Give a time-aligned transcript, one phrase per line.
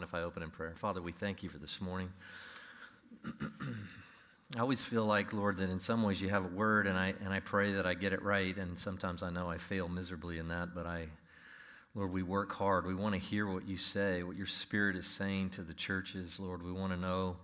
[0.00, 0.72] mind if I open in prayer?
[0.76, 2.10] Father, we thank you for this morning.
[4.56, 7.12] I always feel like, Lord, that in some ways you have a word, and I,
[7.22, 10.38] and I pray that I get it right, and sometimes I know I fail miserably
[10.38, 11.08] in that, but I,
[11.94, 12.86] Lord, we work hard.
[12.86, 16.40] We want to hear what you say, what your Spirit is saying to the churches.
[16.40, 17.36] Lord, we want to know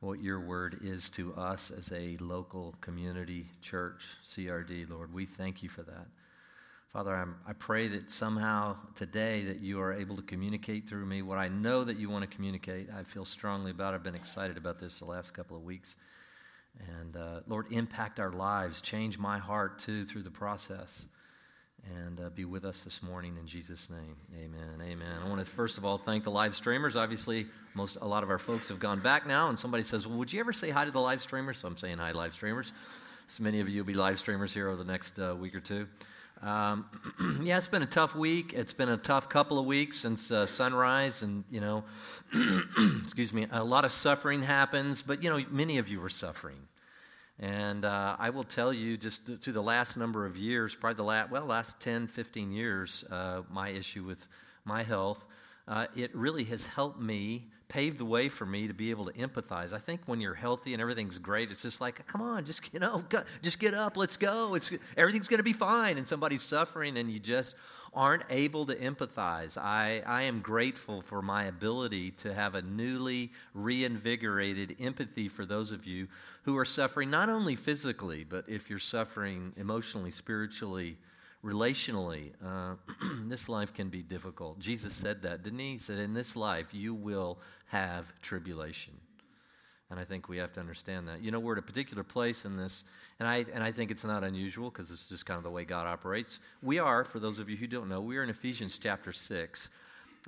[0.00, 5.14] what your word is to us as a local community church, CRD, Lord.
[5.14, 6.08] We thank you for that.
[6.92, 11.22] Father, I'm, i pray that somehow today that you are able to communicate through me
[11.22, 12.88] what I know that you want to communicate.
[12.94, 13.96] I feel strongly about it.
[13.96, 15.96] I've been excited about this the last couple of weeks.
[17.00, 21.06] And uh, Lord, impact our lives, change my heart too through the process
[22.04, 24.16] and uh, be with us this morning in Jesus' name.
[24.36, 24.82] Amen.
[24.82, 25.14] Amen.
[25.24, 26.94] I want to first of all thank the live streamers.
[26.94, 30.18] Obviously, most a lot of our folks have gone back now, and somebody says, "Well,
[30.18, 32.74] would you ever say hi to the live streamers?" So I'm saying hi, live streamers.
[33.28, 35.60] So many of you will be live streamers here over the next uh, week or
[35.60, 35.88] two.
[36.42, 36.86] Um,
[37.44, 38.52] yeah, it's been a tough week.
[38.52, 41.84] It's been a tough couple of weeks since uh, sunrise, and you know,
[43.02, 45.02] excuse me, a lot of suffering happens.
[45.02, 46.68] But you know, many of you are suffering.
[47.38, 51.04] And uh, I will tell you, just to, the last number of years, probably the
[51.04, 54.28] last, well, last 10, 15 years, uh, my issue with
[54.64, 55.24] my health,
[55.66, 59.12] uh, it really has helped me, pave the way for me to be able to
[59.12, 59.72] empathize.
[59.72, 62.78] I think when you're healthy and everything's great, it's just like, come on, just, you
[62.78, 64.54] know, go, just get up, let's go.
[64.54, 65.96] It's, everything's going to be fine.
[65.96, 67.56] And somebody's suffering and you just
[67.94, 69.56] aren't able to empathize.
[69.56, 75.72] I, I am grateful for my ability to have a newly reinvigorated empathy for those
[75.72, 76.08] of you
[76.42, 80.98] who are suffering not only physically, but if you're suffering emotionally, spiritually,
[81.44, 82.76] relationally, uh,
[83.26, 84.58] this life can be difficult.
[84.58, 85.72] Jesus said that, didn't he?
[85.72, 88.94] He said, In this life, you will have tribulation.
[89.90, 91.22] And I think we have to understand that.
[91.22, 92.84] You know, we're at a particular place in this,
[93.18, 95.64] and I, and I think it's not unusual because it's just kind of the way
[95.66, 96.38] God operates.
[96.62, 99.68] We are, for those of you who don't know, we are in Ephesians chapter 6.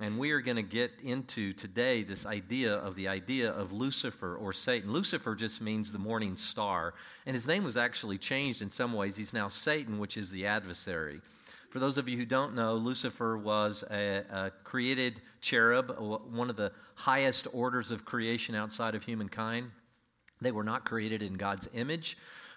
[0.00, 4.34] And we are going to get into today this idea of the idea of Lucifer
[4.34, 4.90] or Satan.
[4.90, 6.94] Lucifer just means the morning star.
[7.26, 9.16] And his name was actually changed in some ways.
[9.16, 11.20] He's now Satan, which is the adversary.
[11.70, 16.56] For those of you who don't know, Lucifer was a, a, created cherub, one of
[16.56, 19.70] the highest orders of creation outside of humankind.
[20.40, 22.16] They were not created in God's image,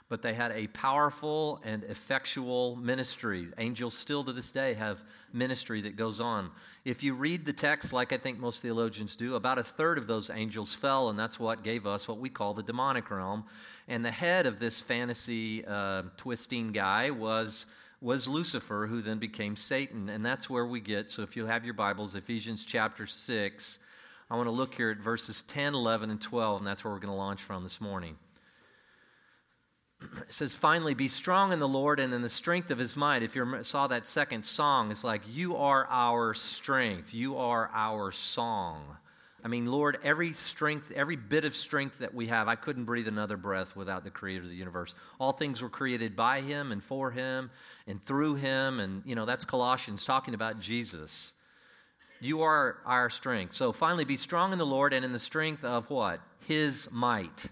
[0.09, 3.47] but they had a powerful and effectual ministry.
[3.57, 5.03] Angels still to this day have
[5.33, 6.51] ministry that goes on.
[6.85, 10.07] If you read the text, like I think most theologians do, about a third of
[10.07, 13.43] those angels fell, and that's what gave us what we call the demonic realm.
[13.87, 17.65] And the head of this fantasy uh, twisting guy was
[18.01, 20.09] was Lucifer, who then became Satan.
[20.09, 21.11] And that's where we get.
[21.11, 23.79] So if you have your Bibles, Ephesians chapter 6,
[24.29, 26.99] I want to look here at verses 10, 11, and 12, and that's where we're
[26.99, 28.17] going to launch from this morning.
[30.01, 33.23] It says, finally, be strong in the Lord and in the strength of his might.
[33.23, 37.13] If you saw that second song, it's like, you are our strength.
[37.13, 38.97] You are our song.
[39.43, 43.07] I mean, Lord, every strength, every bit of strength that we have, I couldn't breathe
[43.07, 44.95] another breath without the creator of the universe.
[45.19, 47.51] All things were created by him and for him
[47.85, 48.79] and through him.
[48.79, 51.33] And, you know, that's Colossians talking about Jesus.
[52.19, 53.53] You are our strength.
[53.53, 56.19] So finally, be strong in the Lord and in the strength of what?
[56.47, 57.45] His might.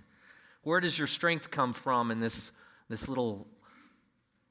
[0.66, 2.52] Where does your strength come from in this,
[2.90, 3.46] this little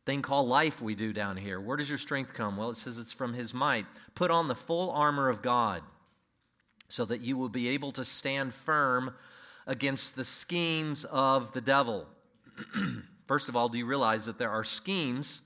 [0.07, 1.61] thing called life we do down here?
[1.61, 2.57] Where does your strength come?
[2.57, 3.85] Well, it says it's from his might.
[4.15, 5.83] Put on the full armor of God
[6.87, 9.13] so that you will be able to stand firm
[9.67, 12.07] against the schemes of the devil.
[13.27, 15.43] First of all, do you realize that there are schemes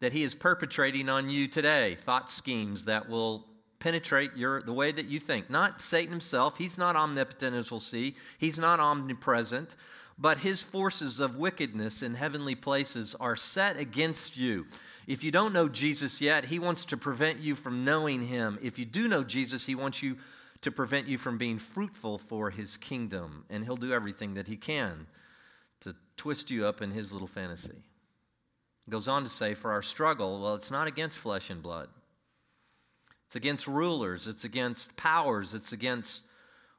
[0.00, 1.94] that he is perpetrating on you today?
[1.96, 3.49] Thought schemes that will
[3.80, 5.50] penetrate your the way that you think.
[5.50, 8.14] Not Satan himself, he's not omnipotent as we'll see.
[8.38, 9.74] He's not omnipresent,
[10.18, 14.66] but his forces of wickedness in heavenly places are set against you.
[15.06, 18.58] If you don't know Jesus yet, he wants to prevent you from knowing him.
[18.62, 20.18] If you do know Jesus, he wants you
[20.60, 23.44] to prevent you from being fruitful for his kingdom.
[23.50, 25.06] And he'll do everything that he can
[25.80, 27.82] to twist you up in his little fantasy.
[28.88, 31.88] Goes on to say, For our struggle, well, it's not against flesh and blood,
[33.30, 36.22] it's against rulers, it's against powers, it's against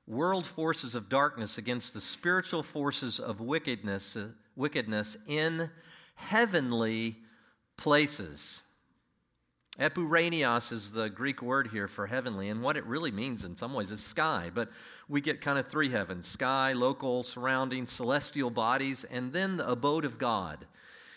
[0.05, 4.27] world forces of darkness, against the spiritual forces of wickedness, uh,
[4.57, 5.69] wickedness in
[6.15, 7.15] heavenly
[7.77, 8.63] places.
[9.79, 13.73] Epuranios is the Greek word here for heavenly, and what it really means in some
[13.73, 14.51] ways is sky.
[14.53, 14.67] But
[15.07, 20.03] we get kind of three heavens sky, local, surrounding, celestial bodies, and then the abode
[20.03, 20.67] of God.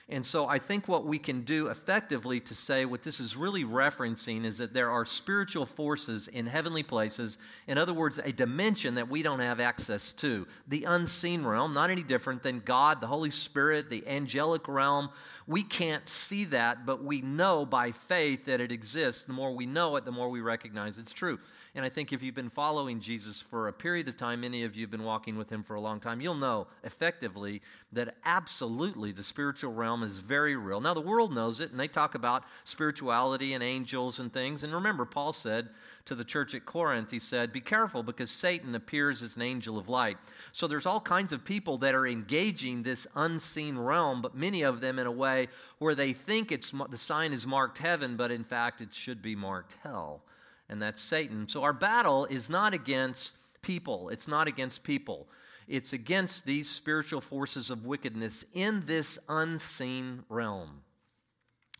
[0.08, 3.64] And so I think what we can do effectively to say what this is really
[3.64, 7.38] referencing is that there are spiritual forces in heavenly places.
[7.66, 10.46] In other words, a dimension that we don't have access to.
[10.68, 15.08] The unseen realm, not any different than God, the Holy Spirit, the angelic realm.
[15.46, 19.24] We can't see that, but we know by faith that it exists.
[19.24, 21.38] The more we know it, the more we recognize it's true.
[21.76, 24.76] And I think if you've been following Jesus for a period of time, many of
[24.76, 27.62] you have been walking with him for a long time, you'll know effectively
[27.92, 30.80] that absolutely the spiritual realm is very real.
[30.80, 34.62] Now, the world knows it, and they talk about spirituality and angels and things.
[34.62, 35.68] And remember, Paul said,
[36.06, 39.78] to the church at Corinth, he said, Be careful because Satan appears as an angel
[39.78, 40.18] of light.
[40.52, 44.80] So there's all kinds of people that are engaging this unseen realm, but many of
[44.80, 45.48] them in a way
[45.78, 49.34] where they think it's the sign is marked heaven, but in fact it should be
[49.34, 50.22] marked hell.
[50.68, 51.48] And that's Satan.
[51.48, 54.08] So our battle is not against people.
[54.08, 55.28] It's not against people.
[55.66, 60.82] It's against these spiritual forces of wickedness in this unseen realm.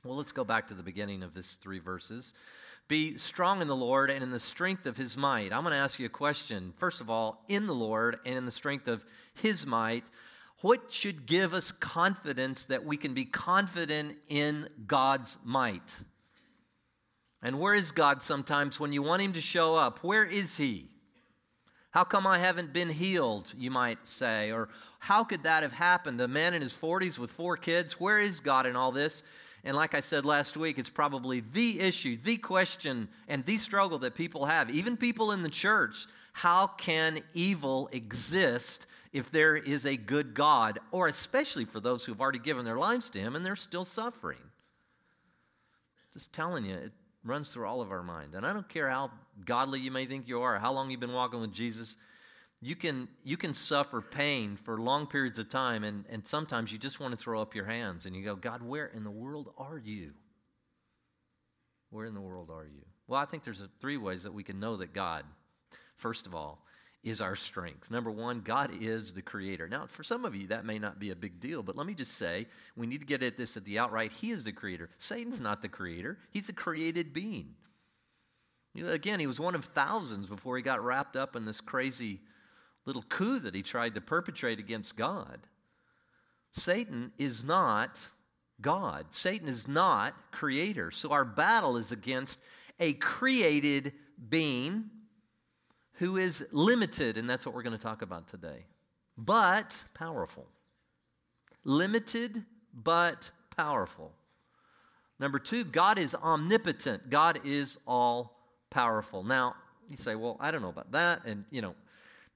[0.05, 2.35] Well, let's go back to the beginning of this three verses.
[2.89, 5.53] Be strong in the Lord and in the strength of his might.
[5.53, 6.75] I'm going to ask you a question.
[6.77, 10.05] First of all, in the Lord and in the strength of his might,
[10.61, 16.01] what should give us confidence that we can be confident in God's might?
[17.45, 19.99] And where is God sometimes when you want him to show up?
[20.03, 20.89] Where is he?
[21.91, 24.51] How come I haven't been healed, you might say?
[24.51, 26.21] Or how could that have happened?
[26.23, 29.23] A man in his 40s with four kids, where is God in all this?
[29.63, 33.99] And like I said last week, it's probably the issue, the question, and the struggle
[33.99, 36.07] that people have, even people in the church.
[36.33, 42.21] How can evil exist if there is a good God, or especially for those who've
[42.21, 44.51] already given their lives to Him and they're still suffering?
[46.13, 46.91] Just telling you,
[47.25, 48.35] runs through all of our mind.
[48.35, 49.11] And I don't care how
[49.45, 51.97] godly you may think you are, how long you've been walking with Jesus
[52.65, 56.79] you can, you can suffer pain for long periods of time, and, and sometimes you
[56.79, 59.53] just want to throw up your hands and you go, God, where in the world
[59.59, 60.13] are you?
[61.91, 62.81] Where in the world are you?
[63.07, 65.27] Well, I think there's three ways that we can know that God,
[65.95, 66.65] first of all,
[67.05, 67.91] is our strength.
[67.91, 69.69] Number one, God is the creator.
[69.69, 71.95] Now, for some of you, that may not be a big deal, but let me
[71.95, 72.47] just say,
[72.77, 74.11] we need to get at this at the outright.
[74.11, 74.89] He is the creator.
[74.99, 77.55] Satan's not the creator, he's a created being.
[78.77, 82.21] Again, he was one of thousands before he got wrapped up in this crazy
[82.87, 85.47] little coup that he tried to perpetrate against God.
[86.51, 88.09] Satan is not
[88.61, 89.07] God.
[89.11, 90.91] Satan is not creator.
[90.91, 92.41] So our battle is against
[92.81, 93.93] a created
[94.29, 94.91] being
[95.95, 98.65] who is limited, and that's what we're going to talk about today,
[99.17, 100.47] but powerful.
[101.65, 102.45] Limited,
[102.75, 104.13] but powerful.
[105.19, 107.09] Number two, God is omnipotent.
[107.09, 108.39] God is all
[108.71, 109.23] powerful.
[109.23, 109.55] Now,
[109.89, 111.25] you say, well, I don't know about that.
[111.25, 111.75] And, you know,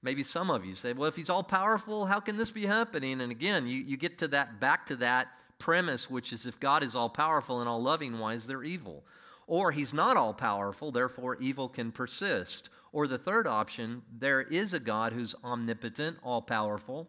[0.01, 3.19] Maybe some of you say, well, if he's all powerful, how can this be happening?
[3.19, 5.27] And again, you, you get to that back to that
[5.57, 9.03] premise, which is if God is all powerful and all loving, why is there evil?
[9.45, 12.69] Or he's not all powerful, therefore evil can persist.
[12.91, 17.07] Or the third option, there is a God who's omnipotent, all powerful,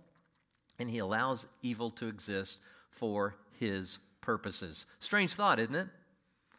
[0.79, 2.59] and he allows evil to exist
[2.91, 4.87] for his purposes.
[4.99, 5.89] Strange thought, isn't it?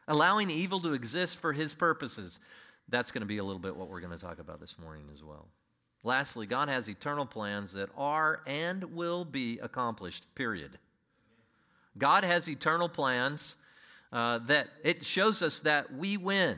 [0.07, 2.39] Allowing evil to exist for his purposes.
[2.89, 5.05] That's going to be a little bit what we're going to talk about this morning
[5.13, 5.47] as well.
[6.03, 10.79] Lastly, God has eternal plans that are and will be accomplished, period.
[11.97, 13.57] God has eternal plans
[14.11, 16.57] uh, that it shows us that we win.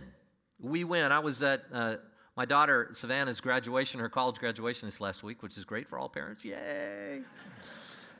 [0.59, 1.11] We win.
[1.11, 1.95] I was at uh,
[2.35, 6.09] my daughter Savannah's graduation, her college graduation this last week, which is great for all
[6.09, 6.43] parents.
[6.43, 7.21] Yay!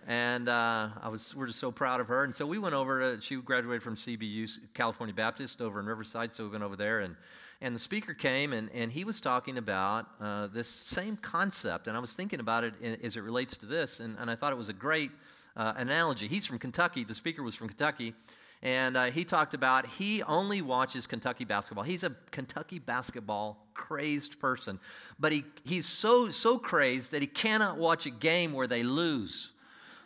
[0.06, 2.24] and uh, I was, we're just so proud of her.
[2.26, 6.36] And so we went over to, she graduated from CBU, California Baptist, over in Riverside.
[6.36, 7.16] So we went over there and
[7.62, 11.88] and the speaker came and, and he was talking about uh, this same concept.
[11.88, 14.52] And I was thinking about it as it relates to this, and, and I thought
[14.52, 15.12] it was a great
[15.56, 16.28] uh, analogy.
[16.28, 18.16] He's from Kentucky, the speaker was from Kentucky.
[18.64, 21.84] And uh, he talked about he only watches Kentucky basketball.
[21.84, 24.80] He's a Kentucky basketball crazed person,
[25.20, 29.52] but he, he's so so crazed that he cannot watch a game where they lose.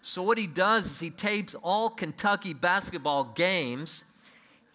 [0.01, 4.03] So what he does is he tapes all Kentucky basketball games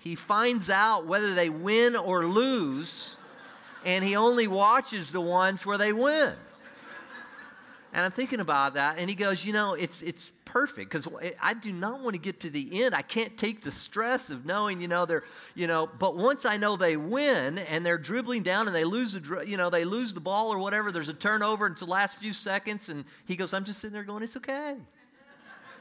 [0.02, 3.16] he finds out whether they win or lose,
[3.84, 6.34] and he only watches the ones where they win.
[7.94, 11.06] And I'm thinking about that, and he goes, You know, it's, it's perfect because
[11.40, 12.94] I do not want to get to the end.
[12.94, 16.56] I can't take the stress of knowing, you know, they're, you know, but once I
[16.56, 20.14] know they win and they're dribbling down and they lose, the, you know, they lose
[20.14, 23.36] the ball or whatever, there's a turnover, and it's the last few seconds, and he
[23.36, 24.76] goes, I'm just sitting there going, It's okay.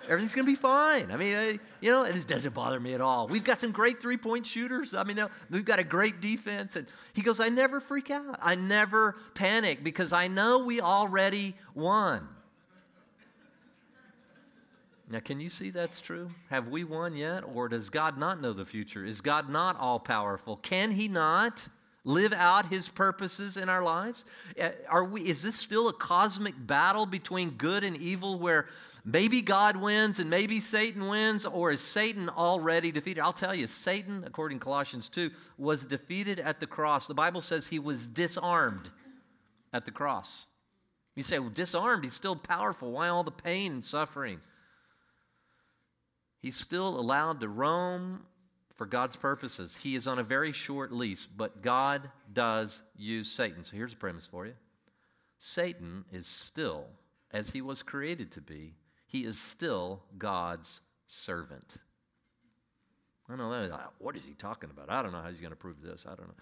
[0.07, 1.11] Everything's going to be fine.
[1.11, 3.27] I mean, I, you know, this doesn't bother me at all.
[3.27, 4.93] We've got some great three point shooters.
[4.93, 6.75] I mean, we've got a great defense.
[6.75, 8.39] And he goes, I never freak out.
[8.41, 12.27] I never panic because I know we already won.
[15.09, 16.31] Now, can you see that's true?
[16.49, 17.43] Have we won yet?
[17.53, 19.05] Or does God not know the future?
[19.05, 20.57] Is God not all powerful?
[20.57, 21.67] Can He not?
[22.03, 24.25] live out his purposes in our lives?
[24.59, 28.67] Uh, are we, is this still a cosmic battle between good and evil where
[29.03, 33.21] maybe God wins and maybe Satan wins, or is Satan already defeated?
[33.21, 37.07] I'll tell you, Satan, according to Colossians 2, was defeated at the cross.
[37.07, 38.89] The Bible says he was disarmed
[39.73, 40.47] at the cross.
[41.15, 42.91] You say, well, disarmed, he's still powerful.
[42.91, 44.39] Why all the pain and suffering?
[46.41, 48.25] He's still allowed to roam
[48.75, 49.77] for God's purposes.
[49.83, 53.63] He is on a very short lease, but God does use Satan.
[53.63, 54.53] So here's a premise for you
[55.37, 56.85] Satan is still,
[57.31, 58.73] as he was created to be,
[59.11, 61.77] he is still God's servant.
[63.27, 63.79] I don't know.
[63.99, 64.89] What is he talking about?
[64.89, 66.05] I don't know how he's going to prove this.
[66.05, 66.33] I don't know.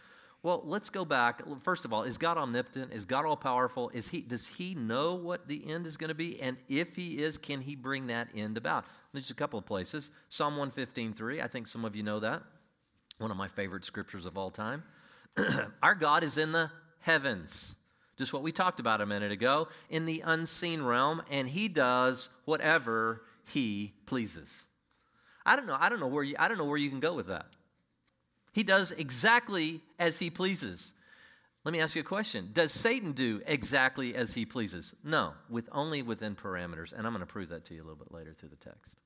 [0.43, 1.41] Well, let's go back.
[1.61, 2.93] First of all, is God omnipotent?
[2.93, 3.89] Is God all powerful?
[3.91, 6.39] Is he, does he know what the end is going to be?
[6.39, 8.85] And if he is, can he bring that end about?
[9.13, 10.11] There's a couple of places.
[10.29, 12.43] Psalm 115.3, I think some of you know that.
[13.17, 14.83] One of my favorite scriptures of all time.
[15.83, 17.75] Our God is in the heavens.
[18.19, 22.27] Just what we talked about a minute ago, in the unseen realm, and he does
[22.43, 24.65] whatever he pleases.
[25.45, 25.77] I don't know.
[25.79, 27.45] I don't know where you, I don't know where you can go with that.
[28.51, 30.93] He does exactly as he pleases.
[31.63, 32.49] Let me ask you a question.
[32.51, 34.93] Does Satan do exactly as he pleases?
[35.01, 37.95] No, with only within parameters, and I'm going to prove that to you a little
[37.95, 38.97] bit later through the text.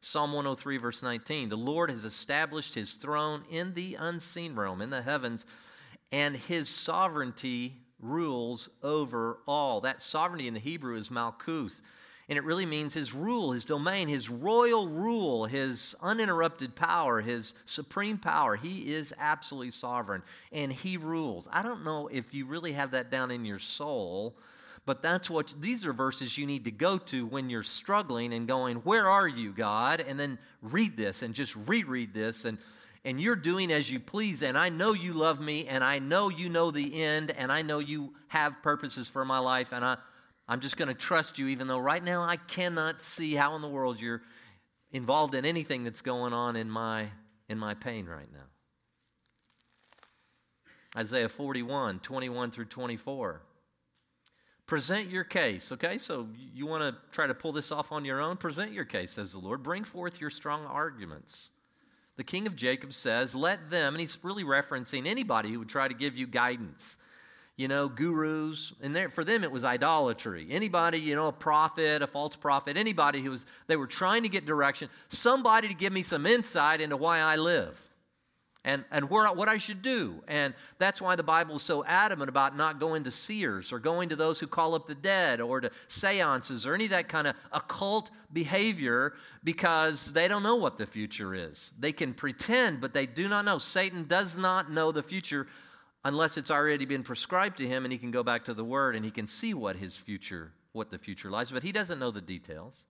[0.00, 1.48] Psalm 103 verse 19.
[1.48, 5.46] The Lord has established his throne in the unseen realm, in the heavens,
[6.10, 9.80] and his sovereignty rules over all.
[9.80, 11.80] That sovereignty in the Hebrew is malkuth
[12.28, 17.54] and it really means his rule, his domain, his royal rule, his uninterrupted power, his
[17.66, 18.56] supreme power.
[18.56, 21.48] He is absolutely sovereign and he rules.
[21.52, 24.36] I don't know if you really have that down in your soul,
[24.86, 28.48] but that's what these are verses you need to go to when you're struggling and
[28.48, 30.00] going, Where are you, God?
[30.00, 32.56] And then read this and just reread this and
[33.04, 36.28] and you're doing as you please, and I know you love me, and I know
[36.28, 39.96] you know the end, and I know you have purposes for my life, and I,
[40.48, 43.62] I'm just going to trust you, even though right now I cannot see how in
[43.62, 44.22] the world you're
[44.92, 47.08] involved in anything that's going on in my,
[47.48, 48.38] in my pain right now.
[50.96, 53.40] Isaiah 41, 21 through 24.
[54.66, 55.98] Present your case, okay?
[55.98, 58.36] So you want to try to pull this off on your own?
[58.36, 59.62] Present your case, says the Lord.
[59.62, 61.50] Bring forth your strong arguments.
[62.16, 65.88] The king of Jacob says, Let them, and he's really referencing anybody who would try
[65.88, 66.98] to give you guidance
[67.56, 70.46] you know, gurus, and for them it was idolatry.
[70.50, 74.28] Anybody, you know, a prophet, a false prophet, anybody who was, they were trying to
[74.28, 77.88] get direction, somebody to give me some insight into why I live
[78.64, 80.22] and, and where, what I should do.
[80.28, 84.10] And that's why the Bible is so adamant about not going to seers or going
[84.10, 87.26] to those who call up the dead or to seances or any of that kind
[87.26, 91.72] of occult behavior because they don't know what the future is.
[91.78, 93.58] They can pretend, but they do not know.
[93.58, 95.48] Satan does not know the future
[96.04, 98.96] unless it's already been prescribed to him and he can go back to the word
[98.96, 102.10] and he can see what his future what the future lies but he doesn't know
[102.10, 102.86] the details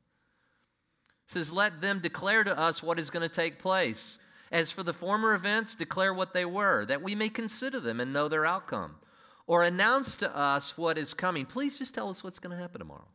[1.27, 4.19] it says let them declare to us what is going to take place
[4.53, 8.13] as for the former events declare what they were that we may consider them and
[8.13, 8.97] know their outcome.
[9.49, 11.47] Or announce to us what is coming.
[11.47, 13.09] Please just tell us what's going to happen tomorrow.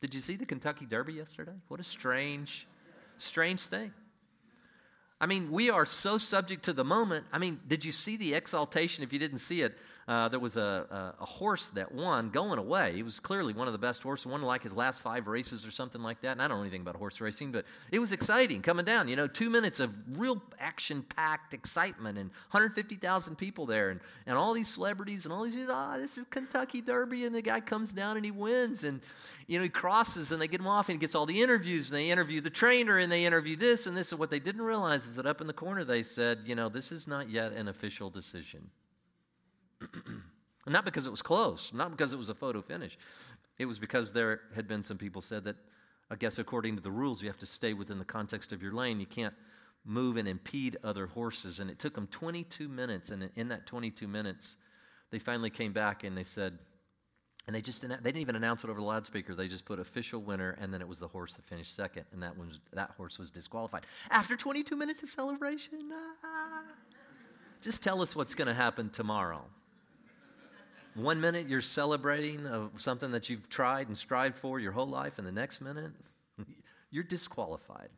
[0.00, 1.54] Did you see the kentucky derby yesterday?
[1.68, 2.68] What a strange
[3.16, 3.92] strange thing.
[5.20, 7.26] I mean, we are so subject to the moment.
[7.32, 9.04] I mean, did you see the exaltation?
[9.04, 12.58] If you didn't see it, uh, there was a, a, a, horse that won going
[12.58, 12.92] away.
[12.94, 15.70] He was clearly one of the best horses, won like his last five races or
[15.70, 16.32] something like that.
[16.32, 19.08] And I don't know anything about horse racing, but it was exciting coming down.
[19.08, 24.36] You know, two minutes of real action packed excitement and 150,000 people there and, and
[24.36, 27.24] all these celebrities and all these, ah, oh, this is Kentucky Derby.
[27.24, 28.84] And the guy comes down and he wins.
[28.84, 29.00] And,
[29.46, 31.90] you know, he crosses and they get him off and he gets all the interviews
[31.90, 34.12] and they interview the trainer and they interview this and this.
[34.12, 36.68] And what they didn't realize is that up in the corner they said, you know,
[36.68, 38.68] this is not yet an official decision.
[40.66, 42.98] not because it was close, not because it was a photo finish.
[43.58, 45.56] It was because there had been some people said that,
[46.10, 48.72] I guess, according to the rules, you have to stay within the context of your
[48.72, 49.00] lane.
[49.00, 49.34] You can't
[49.84, 51.60] move and impede other horses.
[51.60, 53.10] And it took them 22 minutes.
[53.10, 54.56] And in that 22 minutes,
[55.10, 56.58] they finally came back and they said,
[57.46, 59.34] and they just they didn't even announce it over the loudspeaker.
[59.34, 62.22] They just put official winner, and then it was the horse that finished second, and
[62.22, 65.92] that was that horse was disqualified after 22 minutes of celebration.
[66.24, 66.62] Ah.
[67.60, 69.44] Just tell us what's going to happen tomorrow.
[70.94, 75.18] One minute you're celebrating of something that you've tried and strived for your whole life,
[75.18, 75.92] and the next minute
[76.90, 77.90] you're disqualified.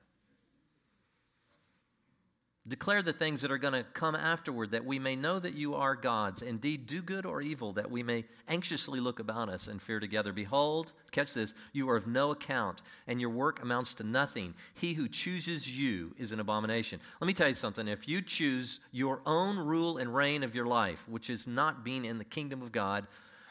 [2.68, 5.76] Declare the things that are going to come afterward, that we may know that you
[5.76, 6.42] are God's.
[6.42, 10.32] Indeed, do good or evil, that we may anxiously look about us and fear together.
[10.32, 14.54] Behold, catch this, you are of no account, and your work amounts to nothing.
[14.75, 17.00] He who chooses you is an abomination.
[17.20, 17.87] Let me tell you something.
[17.87, 22.04] If you choose your own rule and reign of your life, which is not being
[22.04, 23.06] in the kingdom of God,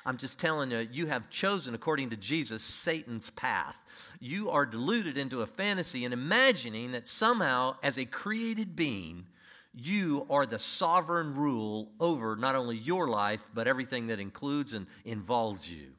[0.05, 3.83] I'm just telling you, you have chosen, according to Jesus, Satan's path.
[4.19, 9.25] You are deluded into a fantasy and imagining that somehow, as a created being,
[9.73, 14.85] you are the sovereign rule over not only your life, but everything that includes and
[15.05, 15.93] involves you.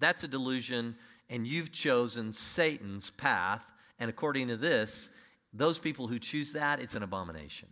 [0.00, 0.94] That's a delusion,
[1.30, 3.72] and you've chosen Satan's path.
[3.98, 5.08] And according to this,
[5.54, 7.68] those people who choose that, it's an abomination.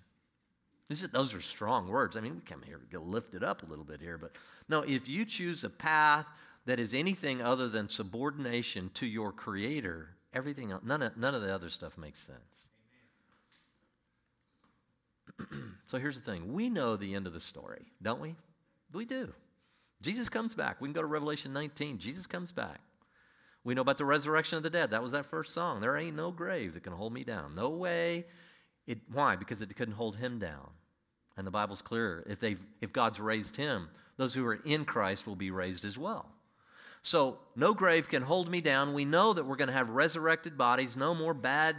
[0.90, 2.16] Is, those are strong words.
[2.16, 4.32] I mean, we come here to lift it up a little bit here, but
[4.68, 6.26] no, if you choose a path
[6.66, 11.54] that is anything other than subordination to your Creator, everything, none of, none of the
[11.54, 12.66] other stuff makes sense.
[15.86, 18.36] so here's the thing we know the end of the story, don't we?
[18.92, 19.32] We do.
[20.02, 20.80] Jesus comes back.
[20.80, 21.98] We can go to Revelation 19.
[21.98, 22.80] Jesus comes back.
[23.64, 24.90] We know about the resurrection of the dead.
[24.90, 25.80] That was that first song.
[25.80, 27.54] There ain't no grave that can hold me down.
[27.54, 28.26] No way.
[28.86, 29.36] It, why?
[29.36, 30.70] Because it couldn't hold him down.
[31.36, 32.24] And the Bible's clear.
[32.28, 35.98] If, they've, if God's raised him, those who are in Christ will be raised as
[35.98, 36.26] well.
[37.02, 38.94] So no grave can hold me down.
[38.94, 41.76] We know that we're going to have resurrected bodies, no more bad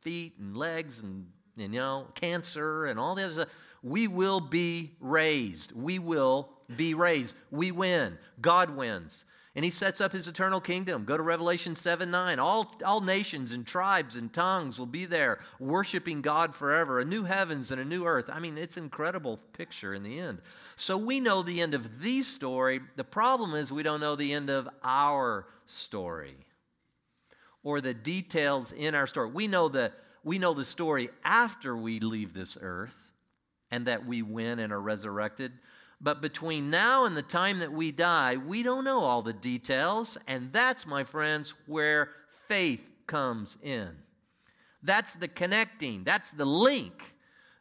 [0.00, 1.26] feet and legs and,
[1.56, 3.48] and you know cancer and all the other stuff.
[3.82, 5.72] We will be raised.
[5.72, 7.36] We will be raised.
[7.50, 8.18] We win.
[8.40, 9.24] God wins.
[9.54, 11.04] And he sets up his eternal kingdom.
[11.04, 12.38] Go to Revelation 7 9.
[12.38, 17.00] All, all nations and tribes and tongues will be there worshiping God forever.
[17.00, 18.30] A new heavens and a new earth.
[18.32, 20.40] I mean, it's an incredible picture in the end.
[20.76, 22.80] So we know the end of the story.
[22.96, 26.36] The problem is we don't know the end of our story
[27.62, 29.30] or the details in our story.
[29.30, 29.92] We know the,
[30.24, 32.98] we know the story after we leave this earth
[33.70, 35.52] and that we win and are resurrected.
[36.02, 40.18] But between now and the time that we die, we don't know all the details.
[40.26, 42.10] And that's, my friends, where
[42.48, 43.96] faith comes in.
[44.82, 47.14] That's the connecting, that's the link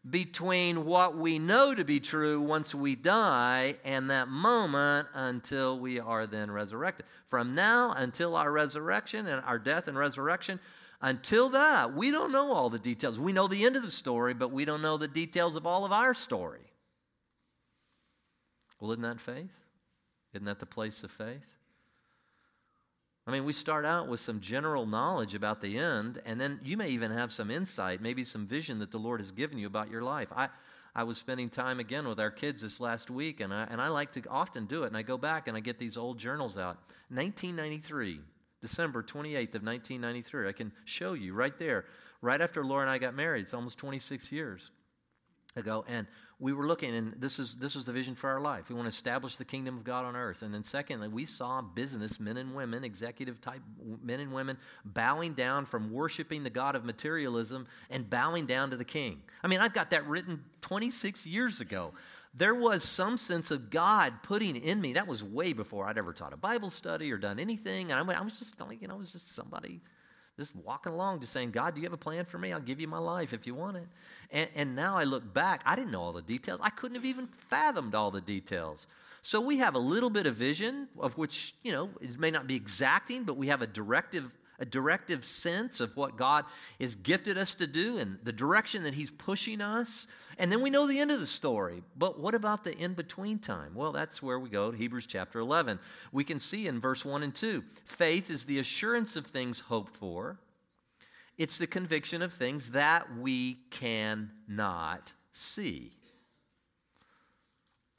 [0.09, 5.99] between what we know to be true once we die and that moment until we
[5.99, 7.05] are then resurrected.
[7.27, 10.59] From now until our resurrection and our death and resurrection,
[11.01, 13.19] until that, we don't know all the details.
[13.19, 15.85] We know the end of the story, but we don't know the details of all
[15.85, 16.70] of our story.
[18.81, 19.53] Well, isn't that faith?
[20.33, 21.45] Isn't that the place of faith?
[23.27, 26.75] I mean, we start out with some general knowledge about the end, and then you
[26.75, 29.91] may even have some insight, maybe some vision that the Lord has given you about
[29.91, 30.33] your life.
[30.35, 30.49] I,
[30.95, 33.89] I was spending time again with our kids this last week, and I, and I
[33.89, 36.57] like to often do it, and I go back and I get these old journals
[36.57, 36.77] out.
[37.09, 38.19] 1993,
[38.59, 40.49] December 28th of 1993.
[40.49, 41.85] I can show you right there,
[42.21, 43.41] right after Laura and I got married.
[43.41, 44.71] It's almost 26 years
[45.55, 46.07] ago, and
[46.41, 48.67] we were looking, and this is this was the vision for our life.
[48.67, 50.41] We want to establish the kingdom of God on earth.
[50.41, 53.61] And then, secondly, we saw business men and women, executive type
[54.03, 58.75] men and women, bowing down from worshiping the God of materialism and bowing down to
[58.75, 59.21] the King.
[59.43, 61.93] I mean, I've got that written 26 years ago.
[62.33, 64.93] There was some sense of God putting in me.
[64.93, 67.91] That was way before I'd ever taught a Bible study or done anything.
[67.91, 69.81] And I was just like, you know, I was just somebody
[70.37, 72.51] just walking along, just saying, God, do you have a plan for me?
[72.51, 73.87] I'll give you my life if you want it.
[74.31, 76.59] And, and now I look back, I didn't know all the details.
[76.63, 78.87] I couldn't have even fathomed all the details.
[79.21, 82.47] So we have a little bit of vision, of which, you know, it may not
[82.47, 86.45] be exacting, but we have a directive a directive sense of what God
[86.79, 90.07] has gifted us to do and the direction that He's pushing us.
[90.37, 91.81] And then we know the end of the story.
[91.97, 93.73] But what about the in between time?
[93.73, 95.79] Well, that's where we go to Hebrews chapter 11.
[96.11, 99.95] We can see in verse 1 and 2 faith is the assurance of things hoped
[99.95, 100.37] for,
[101.37, 105.91] it's the conviction of things that we cannot see.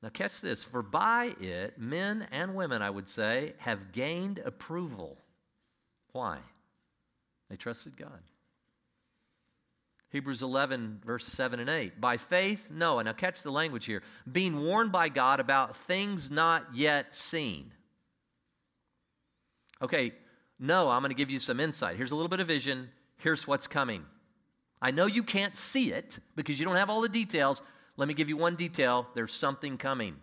[0.01, 0.63] Now, catch this.
[0.63, 5.19] For by it, men and women, I would say, have gained approval.
[6.13, 6.39] Why?
[7.53, 8.19] They trusted God.
[10.09, 12.01] Hebrews 11, verse 7 and 8.
[12.01, 16.65] By faith, Noah, now catch the language here, being warned by God about things not
[16.73, 17.73] yet seen.
[19.83, 20.15] Okay,
[20.59, 21.99] Noah, I'm going to give you some insight.
[21.99, 22.89] Here's a little bit of vision.
[23.19, 24.07] Here's what's coming.
[24.81, 27.61] I know you can't see it because you don't have all the details.
[27.99, 30.17] Let me give you one detail there's something coming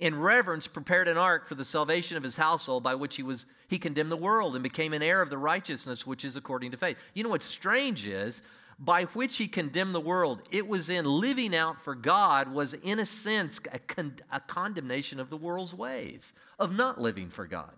[0.00, 3.46] in reverence prepared an ark for the salvation of his household by which he was
[3.68, 6.76] he condemned the world and became an heir of the righteousness which is according to
[6.76, 6.98] faith.
[7.14, 8.42] You know what's strange is
[8.78, 12.98] by which he condemned the world it was in living out for god was in
[12.98, 17.74] a sense a, con- a condemnation of the world's ways of not living for god.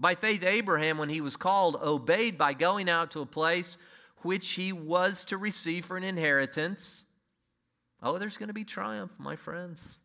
[0.00, 3.76] By faith abraham when he was called obeyed by going out to a place
[4.22, 7.04] which he was to receive for an inheritance.
[8.02, 9.98] Oh there's going to be triumph my friends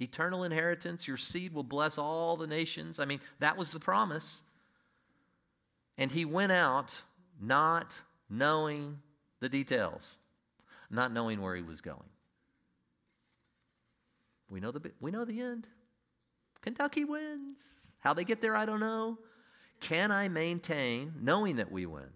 [0.00, 1.06] eternal inheritance.
[1.06, 2.98] Your seed will bless all the nations.
[2.98, 4.42] I mean, that was the promise.
[5.98, 7.02] And he went out
[7.40, 9.00] not knowing
[9.40, 10.18] the details,
[10.90, 11.98] not knowing where he was going.
[14.48, 15.66] We know the, we know the end.
[16.60, 17.58] Kentucky wins.
[18.00, 19.18] How they get there, I don't know.
[19.80, 22.10] Can I maintain, knowing that we win,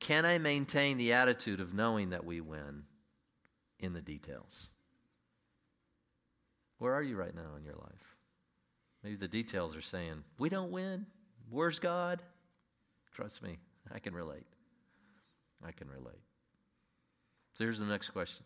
[0.00, 2.84] can I maintain the attitude of knowing that we win
[3.78, 4.68] in the details?
[6.78, 8.16] Where are you right now in your life?
[9.02, 11.06] Maybe the details are saying, We don't win.
[11.50, 12.22] Where's God?
[13.12, 13.58] Trust me,
[13.92, 14.46] I can relate.
[15.64, 16.20] I can relate.
[17.54, 18.44] So here's the next question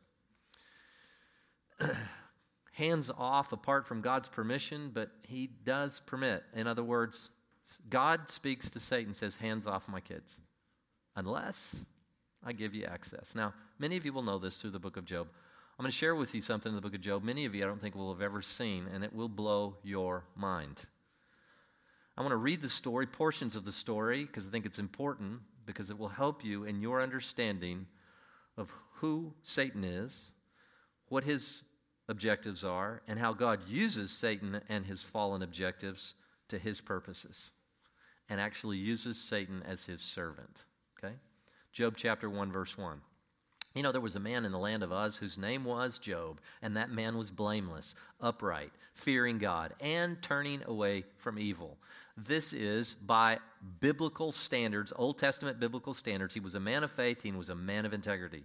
[2.72, 6.44] Hands off apart from God's permission, but He does permit.
[6.54, 7.30] In other words,
[7.88, 10.38] God speaks to Satan, says, Hands off my kids,
[11.16, 11.82] unless
[12.44, 13.34] I give you access.
[13.34, 15.28] Now, many of you will know this through the book of Job.
[15.78, 17.22] I'm going to share with you something in the book of Job.
[17.22, 20.24] Many of you I don't think will have ever seen, and it will blow your
[20.34, 20.82] mind.
[22.16, 25.38] I want to read the story, portions of the story, because I think it's important,
[25.66, 27.86] because it will help you in your understanding
[28.56, 30.32] of who Satan is,
[31.10, 31.62] what his
[32.08, 36.14] objectives are, and how God uses Satan and his fallen objectives
[36.48, 37.52] to his purposes,
[38.28, 40.64] and actually uses Satan as his servant.
[40.98, 41.14] Okay?
[41.72, 43.00] Job chapter 1, verse 1.
[43.74, 46.40] You know, there was a man in the land of Uz whose name was Job,
[46.62, 51.76] and that man was blameless, upright, fearing God, and turning away from evil.
[52.16, 53.38] This is by
[53.80, 56.34] biblical standards, Old Testament biblical standards.
[56.34, 58.44] He was a man of faith, he was a man of integrity.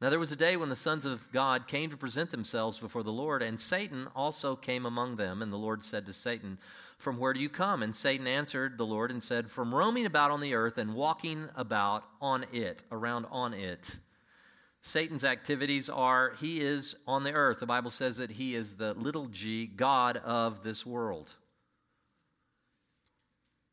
[0.00, 3.02] Now, there was a day when the sons of God came to present themselves before
[3.02, 5.40] the Lord, and Satan also came among them.
[5.40, 6.58] And the Lord said to Satan,
[7.04, 7.82] From where do you come?
[7.82, 11.50] And Satan answered the Lord and said, From roaming about on the earth and walking
[11.54, 13.98] about on it, around on it.
[14.80, 17.60] Satan's activities are he is on the earth.
[17.60, 21.34] The Bible says that he is the little g, God of this world.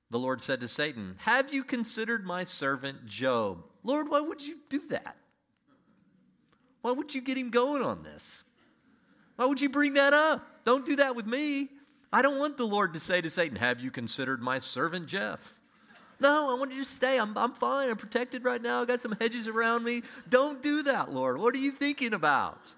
[0.10, 3.64] The Lord said to Satan, Have you considered my servant Job?
[3.82, 5.16] Lord, why would you do that?
[6.82, 8.44] Why would you get him going on this?
[9.38, 10.66] Why would you bring that up?
[10.66, 11.70] Don't do that with me.
[12.14, 15.60] I don't want the Lord to say to Satan, Have you considered my servant Jeff?
[16.20, 17.18] No, I want you to stay.
[17.18, 17.90] I'm, I'm fine.
[17.90, 18.82] I'm protected right now.
[18.82, 20.04] I got some hedges around me.
[20.30, 21.40] Don't do that, Lord.
[21.40, 22.74] What are you thinking about?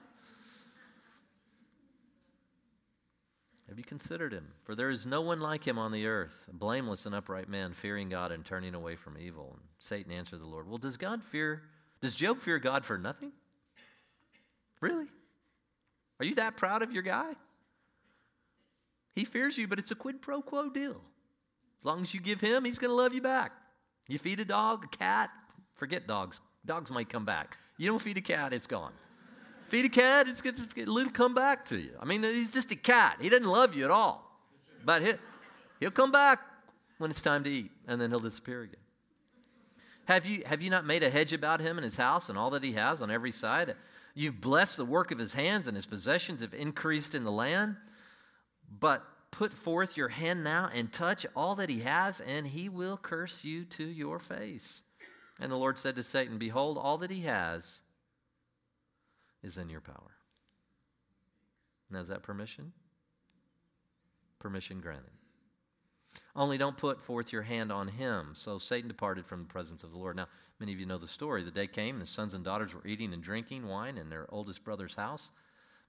[3.67, 4.49] Have you considered him?
[4.61, 7.73] For there is no one like him on the earth, a blameless and upright man,
[7.73, 9.53] fearing God and turning away from evil.
[9.53, 11.63] And Satan answered the Lord, Well, does God fear,
[11.99, 13.31] does Job fear God for nothing?
[14.79, 15.07] Really?
[16.19, 17.33] Are you that proud of your guy?
[19.13, 21.01] He fears you, but it's a quid pro quo deal.
[21.79, 23.51] As long as you give him, he's going to love you back.
[24.07, 25.29] You feed a dog, a cat,
[25.75, 26.41] forget dogs.
[26.65, 27.57] Dogs might come back.
[27.77, 28.93] You don't feed a cat, it's gone.
[29.65, 31.91] feed a cat, it's going to come back to you.
[31.99, 33.17] I mean, he's just a cat.
[33.19, 34.29] He doesn't love you at all.
[34.85, 35.17] But he'll,
[35.79, 36.39] he'll come back
[36.97, 38.77] when it's time to eat, and then he'll disappear again.
[40.05, 42.49] Have you, have you not made a hedge about him and his house and all
[42.51, 43.75] that he has on every side?
[44.15, 47.77] You've blessed the work of his hands, and his possessions have increased in the land.
[48.79, 52.97] But put forth your hand now and touch all that he has, and he will
[52.97, 54.83] curse you to your face.
[55.39, 57.79] And the Lord said to Satan, Behold, all that he has
[59.41, 60.15] is in your power.
[61.89, 62.71] Now, is that permission?
[64.39, 65.11] Permission granted.
[66.35, 68.31] Only don't put forth your hand on him.
[68.33, 70.15] So Satan departed from the presence of the Lord.
[70.15, 70.27] Now,
[70.59, 71.43] many of you know the story.
[71.43, 74.63] The day came, and sons and daughters were eating and drinking wine in their oldest
[74.63, 75.31] brother's house.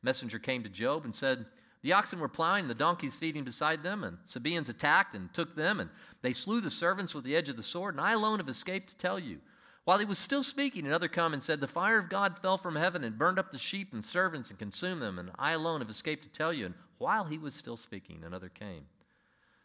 [0.03, 1.47] Messenger came to Job and said,
[1.85, 5.81] The oxen were plowing, the donkeys feeding beside them, and Sabaeans attacked and took them,
[5.81, 5.90] and
[6.23, 8.88] they slew the servants with the edge of the sword, and I alone have escaped
[8.88, 9.40] to tell you.
[9.85, 12.77] While he was still speaking, another come and said, The fire of God fell from
[12.77, 15.90] heaven and burned up the sheep and servants and consumed them, and I alone have
[15.90, 16.64] escaped to tell you.
[16.64, 18.87] And while he was still speaking, another came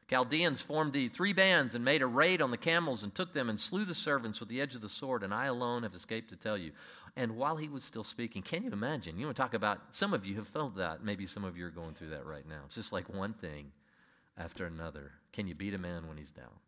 [0.10, 3.48] Chaldeans formed the three bands and made a raid on the camels and took them
[3.48, 6.32] and slew the servants with the edge of the sword, and I alone have escaped
[6.32, 6.72] to tell you.
[7.16, 9.18] And while he was still speaking, can you imagine?
[9.18, 11.04] You want to talk about, some of you have felt that.
[11.04, 12.62] Maybe some of you are going through that right now.
[12.66, 13.72] It's just like one thing
[14.38, 15.12] after another.
[15.34, 16.60] Can you beat a man when he's down?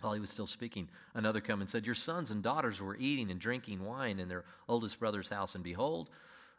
[0.00, 3.30] While he was still speaking, another come and said, Your sons and daughters were eating
[3.30, 6.10] and drinking wine in their oldest brother's house, and behold,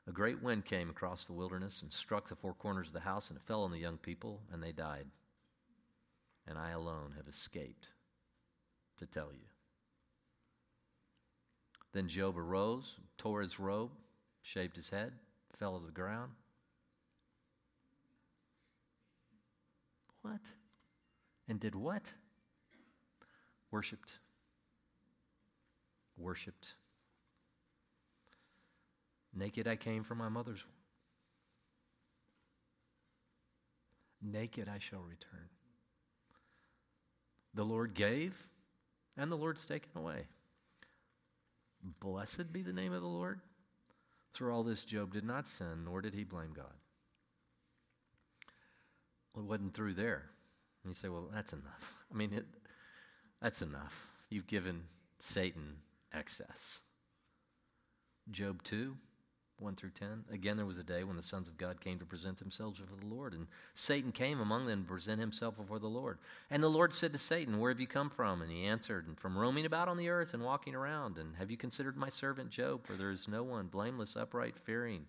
[0.07, 3.29] a great wind came across the wilderness and struck the four corners of the house,
[3.29, 5.05] and it fell on the young people, and they died
[6.47, 7.89] and I alone have escaped
[8.97, 9.47] to tell you.
[11.95, 13.91] Then Job arose, tore his robe,
[14.41, 15.13] shaved his head,
[15.53, 16.33] fell to the ground.
[20.21, 20.41] What?
[21.47, 22.11] And did what?
[23.71, 24.19] Worshipped.
[26.17, 26.73] Worshipped.
[29.33, 30.65] Naked I came from my mother's
[34.21, 34.33] womb.
[34.33, 35.47] Naked I shall return.
[37.53, 38.49] The Lord gave,
[39.15, 40.25] and the Lord's taken away.
[41.99, 43.41] Blessed be the name of the Lord.
[44.33, 46.73] Through all this, Job did not sin, nor did he blame God.
[49.33, 50.23] well, it wasn't through there.
[50.83, 52.03] And you say, well, that's enough.
[52.13, 52.45] I mean, it,
[53.41, 54.07] that's enough.
[54.29, 54.83] You've given
[55.19, 55.77] Satan
[56.13, 56.81] excess.
[58.31, 58.97] Job 2,
[59.59, 60.25] 1 through 10.
[60.31, 62.97] Again, there was a day when the sons of God came to present themselves before
[62.99, 66.17] the Lord, and Satan came among them to present himself before the Lord.
[66.49, 68.41] And the Lord said to Satan, Where have you come from?
[68.41, 71.17] And he answered, From roaming about on the earth and walking around.
[71.17, 72.85] And have you considered my servant Job?
[72.85, 75.05] For there is no one blameless, upright, fearing.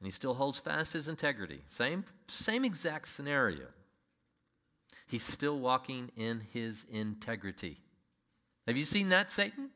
[0.00, 1.60] And he still holds fast his integrity.
[1.70, 3.66] Same, same exact scenario.
[5.06, 7.76] He's still walking in his integrity.
[8.66, 9.70] Have you seen that, Satan?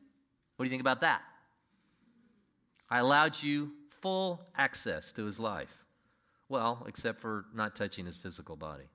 [0.55, 1.21] What do you think about that?
[2.89, 5.85] I allowed you full access to his life.
[6.49, 8.85] Well, except for not touching his physical body.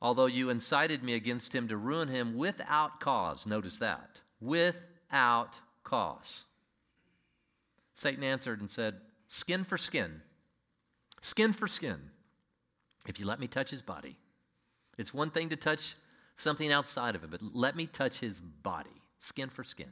[0.00, 3.46] Although you incited me against him to ruin him without cause.
[3.46, 4.20] Notice that.
[4.40, 6.42] Without cause.
[7.94, 8.96] Satan answered and said,
[9.28, 10.22] Skin for skin.
[11.20, 12.10] Skin for skin.
[13.06, 14.16] If you let me touch his body,
[14.98, 15.94] it's one thing to touch
[16.36, 19.90] something outside of him, but let me touch his body, skin for skin.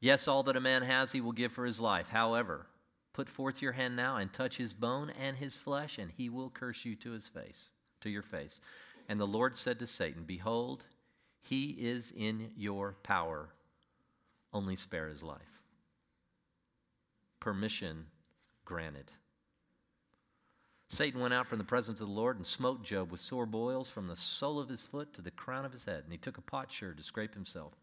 [0.00, 2.08] Yes, all that a man has, he will give for his life.
[2.08, 2.66] However,
[3.12, 6.48] put forth your hand now and touch his bone and his flesh, and he will
[6.48, 8.60] curse you to his face, to your face.
[9.08, 10.86] And the Lord said to Satan, Behold,
[11.42, 13.50] he is in your power.
[14.52, 15.62] Only spare his life.
[17.38, 18.06] Permission
[18.64, 19.12] granted.
[20.88, 23.88] Satan went out from the presence of the Lord and smote Job with sore boils
[23.88, 26.02] from the sole of his foot to the crown of his head.
[26.02, 27.74] And he took a potsherd to scrape himself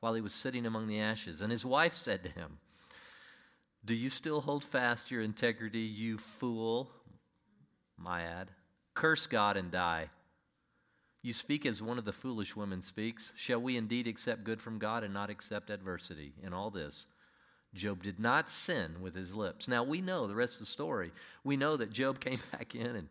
[0.00, 1.42] while he was sitting among the ashes.
[1.42, 2.58] And his wife said to him,
[3.84, 6.90] Do you still hold fast your integrity, you fool?
[7.96, 8.50] My ad.
[8.94, 10.08] Curse God and die.
[11.22, 13.32] You speak as one of the foolish women speaks.
[13.36, 16.32] Shall we indeed accept good from God and not accept adversity?
[16.42, 17.06] In all this,
[17.74, 19.68] Job did not sin with his lips.
[19.68, 21.12] Now we know the rest of the story.
[21.44, 23.08] We know that Job came back in and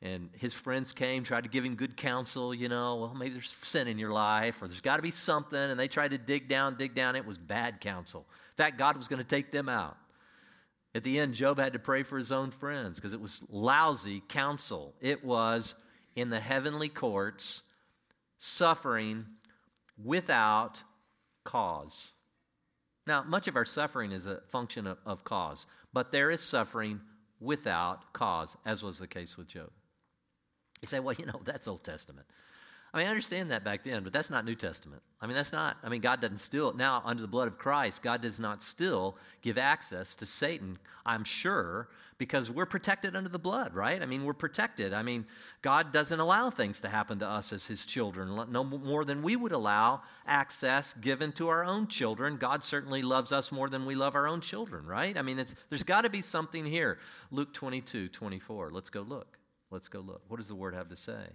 [0.00, 3.54] and his friends came, tried to give him good counsel, you know, well, maybe there's
[3.62, 5.58] sin in your life, or there's got to be something.
[5.58, 7.16] And they tried to dig down, dig down.
[7.16, 8.26] It was bad counsel.
[8.30, 9.96] In fact, God was going to take them out.
[10.94, 14.22] At the end, Job had to pray for his own friends because it was lousy
[14.28, 14.94] counsel.
[15.00, 15.74] It was
[16.14, 17.62] in the heavenly courts,
[18.38, 19.26] suffering
[20.02, 20.82] without
[21.44, 22.12] cause.
[23.06, 27.00] Now, much of our suffering is a function of, of cause, but there is suffering
[27.40, 29.70] without cause, as was the case with Job.
[30.80, 32.26] You say, well, you know, that's Old Testament.
[32.92, 35.02] I mean, I understand that back then, but that's not New Testament.
[35.20, 38.02] I mean, that's not, I mean, God doesn't still, now under the blood of Christ,
[38.02, 43.38] God does not still give access to Satan, I'm sure, because we're protected under the
[43.38, 44.00] blood, right?
[44.00, 44.94] I mean, we're protected.
[44.94, 45.26] I mean,
[45.60, 49.36] God doesn't allow things to happen to us as His children, no more than we
[49.36, 52.38] would allow access given to our own children.
[52.38, 55.16] God certainly loves us more than we love our own children, right?
[55.16, 56.98] I mean, there's got to be something here.
[57.30, 58.70] Luke 22, 24.
[58.72, 59.37] Let's go look.
[59.70, 60.22] Let's go look.
[60.28, 61.32] What does the word have to say?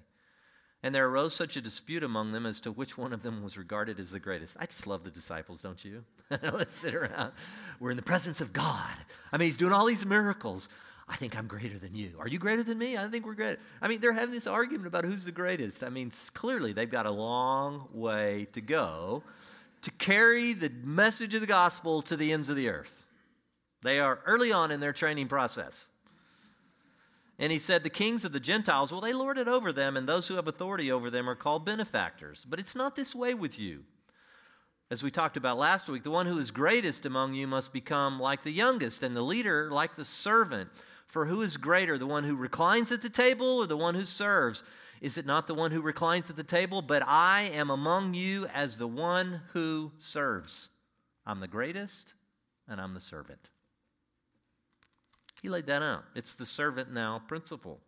[0.85, 3.57] And there arose such a dispute among them as to which one of them was
[3.57, 4.57] regarded as the greatest.
[4.59, 6.03] I just love the disciples, don't you?
[6.29, 7.31] Let's sit around.
[7.79, 8.97] We're in the presence of God.
[9.31, 10.67] I mean, He's doing all these miracles.
[11.07, 12.13] I think I'm greater than you.
[12.19, 12.97] Are you greater than me?
[12.97, 13.59] I think we're great.
[13.81, 15.83] I mean, they're having this argument about who's the greatest.
[15.83, 19.23] I mean, clearly they've got a long way to go
[19.83, 23.03] to carry the message of the gospel to the ends of the earth.
[23.83, 25.87] They are early on in their training process.
[27.39, 30.07] And he said, The kings of the Gentiles, well, they lord it over them, and
[30.07, 32.45] those who have authority over them are called benefactors.
[32.47, 33.83] But it's not this way with you.
[34.91, 38.19] As we talked about last week, the one who is greatest among you must become
[38.19, 40.69] like the youngest, and the leader like the servant.
[41.07, 44.05] For who is greater, the one who reclines at the table or the one who
[44.05, 44.63] serves?
[45.01, 46.81] Is it not the one who reclines at the table?
[46.81, 50.69] But I am among you as the one who serves.
[51.25, 52.13] I'm the greatest,
[52.67, 53.49] and I'm the servant.
[55.43, 56.05] He laid that out.
[56.15, 57.81] It's the servant now principle.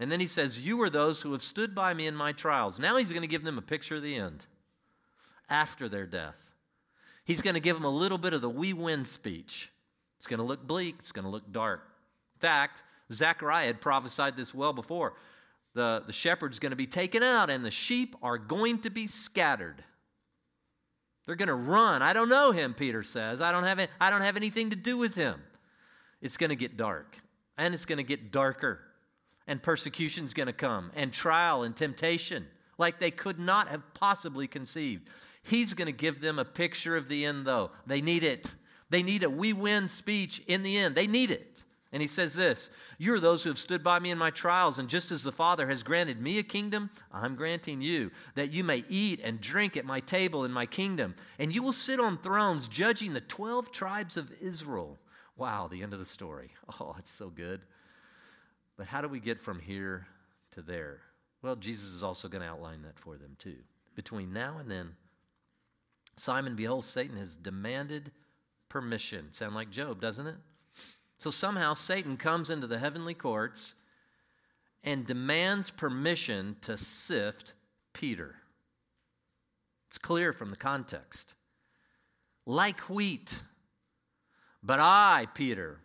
[0.00, 2.80] And then he says, You are those who have stood by me in my trials.
[2.80, 4.46] Now he's going to give them a picture of the end
[5.48, 6.50] after their death.
[7.24, 9.70] He's going to give them a little bit of the we win speech.
[10.18, 11.82] It's going to look bleak, it's going to look dark.
[12.34, 15.14] In fact, Zechariah had prophesied this well before.
[15.74, 19.06] The, the shepherd's going to be taken out, and the sheep are going to be
[19.06, 19.84] scattered.
[21.26, 22.02] They're going to run.
[22.02, 23.40] I don't know him, Peter says.
[23.40, 25.42] I don't have, any, I don't have anything to do with him.
[26.20, 27.18] It's going to get dark,
[27.58, 28.80] and it's going to get darker,
[29.46, 32.46] and persecution's going to come, and trial and temptation
[32.78, 35.08] like they could not have possibly conceived.
[35.42, 37.70] He's going to give them a picture of the end, though.
[37.86, 38.54] They need it.
[38.90, 40.94] They need a we win speech in the end.
[40.94, 41.63] They need it.
[41.94, 44.80] And he says this You are those who have stood by me in my trials,
[44.80, 48.64] and just as the Father has granted me a kingdom, I'm granting you, that you
[48.64, 51.14] may eat and drink at my table in my kingdom.
[51.38, 54.98] And you will sit on thrones judging the 12 tribes of Israel.
[55.36, 56.50] Wow, the end of the story.
[56.80, 57.60] Oh, it's so good.
[58.76, 60.08] But how do we get from here
[60.50, 60.98] to there?
[61.42, 63.58] Well, Jesus is also going to outline that for them too.
[63.94, 64.96] Between now and then,
[66.16, 68.10] Simon, behold, Satan has demanded
[68.68, 69.32] permission.
[69.32, 70.36] Sound like Job, doesn't it?
[71.24, 73.76] So somehow Satan comes into the heavenly courts
[74.82, 77.54] and demands permission to sift
[77.94, 78.34] Peter.
[79.88, 81.32] It's clear from the context.
[82.44, 83.42] Like wheat.
[84.62, 85.78] But I, Peter,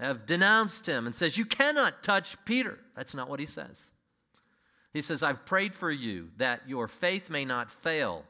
[0.00, 2.80] have denounced him and says, You cannot touch Peter.
[2.96, 3.84] That's not what he says.
[4.92, 8.24] He says, I've prayed for you that your faith may not fail.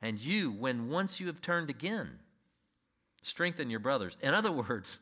[0.00, 2.20] And you, when once you have turned again,
[3.22, 4.16] strengthen your brothers.
[4.22, 4.98] In other words,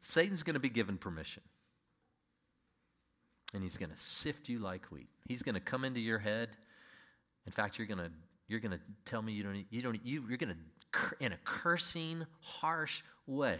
[0.00, 1.42] Satan's going to be given permission.
[3.54, 5.08] And he's going to sift you like wheat.
[5.26, 6.50] He's going to come into your head.
[7.46, 8.10] In fact, you're going to
[8.46, 11.38] you're going to tell me you don't you don't you, you're going to in a
[11.44, 13.58] cursing harsh way.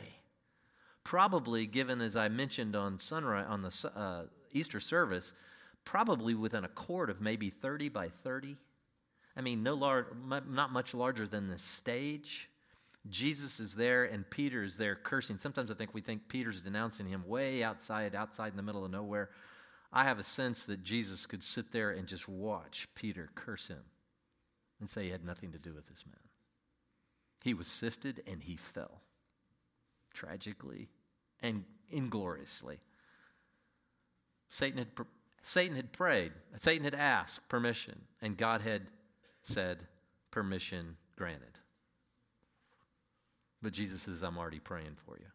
[1.05, 5.33] Probably given as I mentioned on sunrise on the uh, Easter service,
[5.85, 8.57] probably within a court of maybe 30 by 30.
[9.37, 12.51] I mean, no large, not much larger than the stage.
[13.11, 15.39] Jesus is there and Peter is there cursing.
[15.39, 18.91] Sometimes I think we think Peter's denouncing him way outside, outside in the middle of
[18.91, 19.31] nowhere.
[19.93, 23.85] I have a sense that Jesus could sit there and just watch Peter curse him
[24.81, 26.21] and say he had nothing to do with this man.
[27.43, 29.03] He was sifted and he fell
[30.13, 30.89] tragically
[31.41, 32.79] and ingloriously.
[34.49, 34.89] Satan had,
[35.43, 38.91] Satan had prayed, Satan had asked permission, and God had
[39.43, 39.87] said,
[40.31, 41.59] permission granted.
[43.63, 45.27] But Jesus says, I'm already praying for you.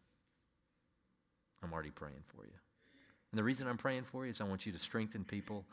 [1.62, 2.52] I'm already praying for you.
[3.32, 5.64] And the reason I'm praying for you is I want you to strengthen people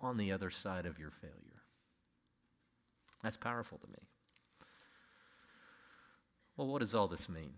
[0.00, 1.62] on the other side of your failure.
[3.22, 4.08] That's powerful to me.
[6.56, 7.52] Well, what does all this mean?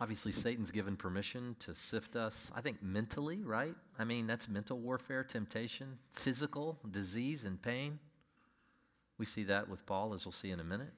[0.00, 3.74] Obviously, Satan's given permission to sift us, I think mentally, right?
[3.98, 7.98] I mean, that's mental warfare, temptation, physical, disease, and pain.
[9.18, 10.92] We see that with Paul, as we'll see in a minute.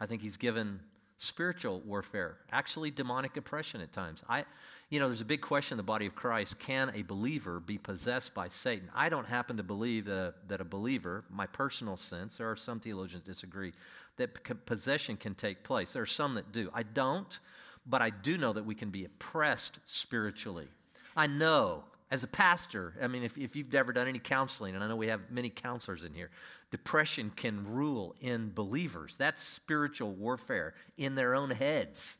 [0.00, 0.80] I think he's given
[1.18, 4.22] spiritual warfare, actually demonic oppression at times.
[4.28, 4.44] I,
[4.90, 7.78] you know, there's a big question in the body of Christ can a believer be
[7.78, 8.90] possessed by Satan?
[8.94, 12.56] I don't happen to believe that a, that a believer, my personal sense, there are
[12.56, 13.72] some theologians disagree,
[14.16, 15.92] that possession can take place.
[15.92, 16.70] There are some that do.
[16.74, 17.38] I don't,
[17.86, 20.68] but I do know that we can be oppressed spiritually.
[21.16, 24.84] I know as a pastor, I mean, if, if you've ever done any counseling, and
[24.84, 26.30] I know we have many counselors in here,
[26.70, 29.16] depression can rule in believers.
[29.16, 32.16] That's spiritual warfare in their own heads.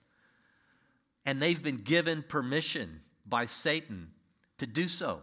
[1.26, 4.08] And they've been given permission by Satan
[4.58, 5.20] to do so.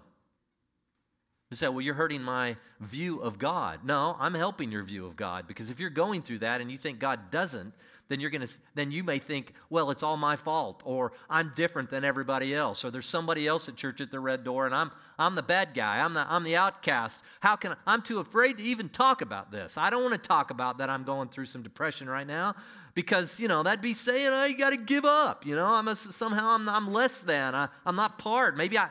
[1.49, 3.81] You say, well, you're hurting my view of God.
[3.83, 6.77] No, I'm helping your view of God because if you're going through that and you
[6.77, 7.73] think God doesn't,
[8.11, 11.53] then you're going to then you may think, well, it's all my fault or I'm
[11.55, 14.75] different than everybody else or there's somebody else at church at the red door and
[14.75, 16.03] I'm I'm the bad guy.
[16.03, 17.23] I'm the I'm the outcast.
[17.39, 19.77] How can I, I'm too afraid to even talk about this.
[19.77, 22.55] I don't want to talk about that I'm going through some depression right now
[22.95, 25.73] because, you know, that'd be saying oh, you got to give up, you know?
[25.73, 27.55] I'm a, somehow I'm I'm less than.
[27.55, 28.57] I, I'm not part.
[28.57, 28.89] Maybe I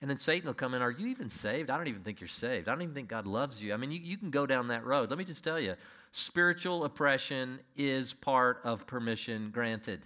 [0.00, 1.70] and then Satan will come in, Are you even saved?
[1.70, 2.68] I don't even think you're saved.
[2.68, 3.72] I don't even think God loves you.
[3.72, 5.10] I mean, you, you can go down that road.
[5.10, 5.74] Let me just tell you
[6.10, 10.00] spiritual oppression is part of permission granted.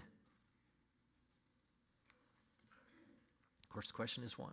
[3.65, 4.49] Of course, the question is why.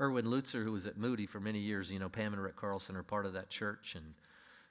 [0.00, 2.96] Erwin Lutzer, who was at Moody for many years, you know, Pam and Rick Carlson
[2.96, 4.14] are part of that church, and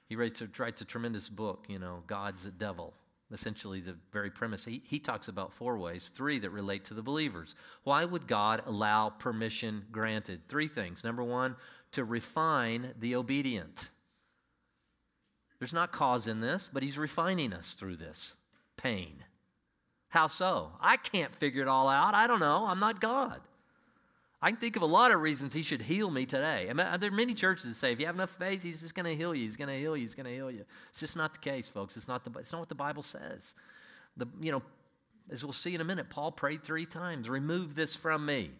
[0.08, 2.94] he writes a, writes a tremendous book, you know, God's a Devil.
[3.32, 4.64] Essentially, the very premise.
[4.64, 7.54] He, he talks about four ways, three that relate to the believers.
[7.84, 10.48] Why would God allow permission granted?
[10.48, 11.04] Three things.
[11.04, 11.56] Number one,
[11.92, 13.90] to refine the obedient.
[15.60, 18.34] There's not cause in this, but he's refining us through this
[18.76, 19.24] pain.
[20.08, 20.72] How so?
[20.80, 22.14] I can't figure it all out.
[22.14, 22.64] I don't know.
[22.66, 23.40] I'm not God.
[24.42, 26.68] I can think of a lot of reasons he should heal me today.
[26.68, 28.94] And uh, there are many churches that say if you have enough faith, he's just
[28.94, 29.42] going to heal you.
[29.42, 30.02] He's going to heal you.
[30.02, 30.64] He's going to heal you.
[30.88, 31.96] It's just not the case, folks.
[31.96, 33.54] It's not, the, it's not what the Bible says.
[34.16, 34.62] The, you know,
[35.30, 38.50] as we'll see in a minute, Paul prayed three times remove this from me.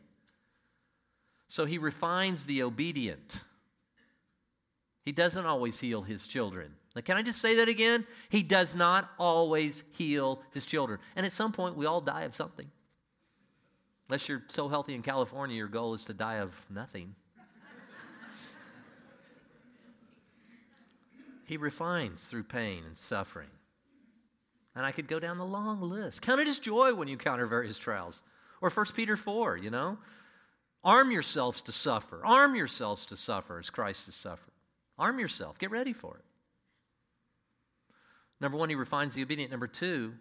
[1.49, 3.43] So he refines the obedient.
[5.03, 6.75] He doesn't always heal his children.
[6.95, 8.07] Now, can I just say that again?
[8.29, 11.01] He does not always heal his children.
[11.17, 12.71] And at some point, we all die of something.
[14.11, 17.15] Unless you're so healthy in California, your goal is to die of nothing.
[21.47, 23.51] he refines through pain and suffering.
[24.75, 26.23] And I could go down the long list.
[26.23, 28.25] Count it as joy when you encounter various trials.
[28.61, 29.99] Or 1 Peter 4, you know?
[30.83, 32.21] Arm yourselves to suffer.
[32.27, 34.55] Arm yourselves to suffer as Christ has suffered.
[34.99, 35.57] Arm yourself.
[35.57, 36.25] Get ready for it.
[38.41, 39.53] Number one, he refines the obedient.
[39.53, 40.15] Number two,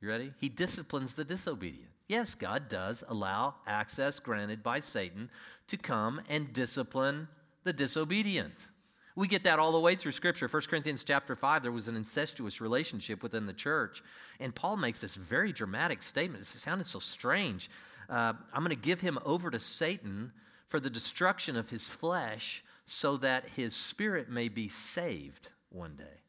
[0.00, 0.34] you ready?
[0.38, 1.90] He disciplines the disobedient.
[2.08, 5.30] Yes, God does allow access granted by Satan
[5.66, 7.28] to come and discipline
[7.64, 8.68] the disobedient.
[9.16, 10.46] We get that all the way through Scripture.
[10.46, 14.02] 1 Corinthians chapter 5, there was an incestuous relationship within the church.
[14.38, 16.42] And Paul makes this very dramatic statement.
[16.42, 17.70] It sounded so strange.
[18.10, 20.32] Uh, I'm going to give him over to Satan
[20.68, 26.20] for the destruction of his flesh so that his spirit may be saved one day.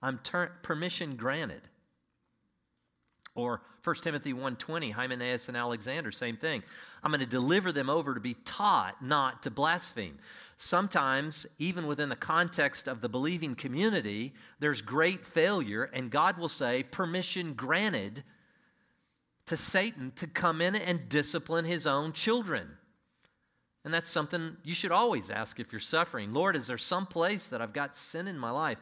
[0.00, 1.62] I'm ter- permission granted.
[3.34, 6.62] Or 1 Timothy 1:20, Hymenaeus and Alexander, same thing.
[7.02, 10.18] I'm going to deliver them over to be taught not to blaspheme.
[10.56, 16.50] Sometimes, even within the context of the believing community, there's great failure, and God will
[16.50, 18.22] say, permission granted
[19.46, 22.76] to Satan to come in and discipline his own children.
[23.84, 26.34] And that's something you should always ask if you're suffering.
[26.34, 28.78] Lord, is there some place that I've got sin in my life?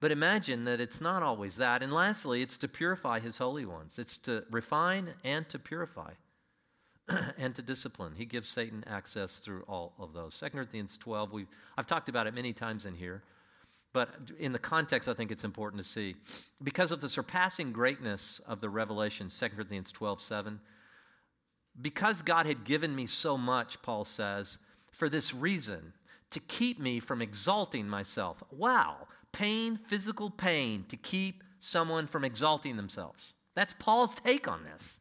[0.00, 1.82] But imagine that it's not always that.
[1.82, 6.12] And lastly, it's to purify his holy ones, it's to refine and to purify
[7.38, 8.14] and to discipline.
[8.16, 10.38] He gives Satan access through all of those.
[10.38, 13.22] 2 Corinthians 12, we've, I've talked about it many times in here.
[13.92, 16.14] But in the context, I think it's important to see.
[16.62, 20.60] Because of the surpassing greatness of the revelation, 2 Corinthians 12, 7,
[21.80, 24.58] because God had given me so much, Paul says,
[24.92, 25.92] for this reason,
[26.30, 28.42] to keep me from exalting myself.
[28.50, 33.34] Wow, pain, physical pain, to keep someone from exalting themselves.
[33.54, 34.98] That's Paul's take on this.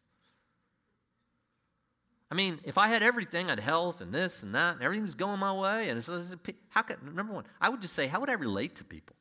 [2.32, 5.16] I mean, if I had everything, I had health and this and that, and everything's
[5.16, 6.24] going my way, and so,
[6.70, 9.16] how could, number one, I would just say, how would I relate to people?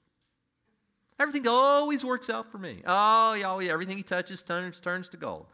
[1.18, 2.82] Everything always works out for me.
[2.86, 5.46] Oh, yeah, oh, everything he touches turns, turns to gold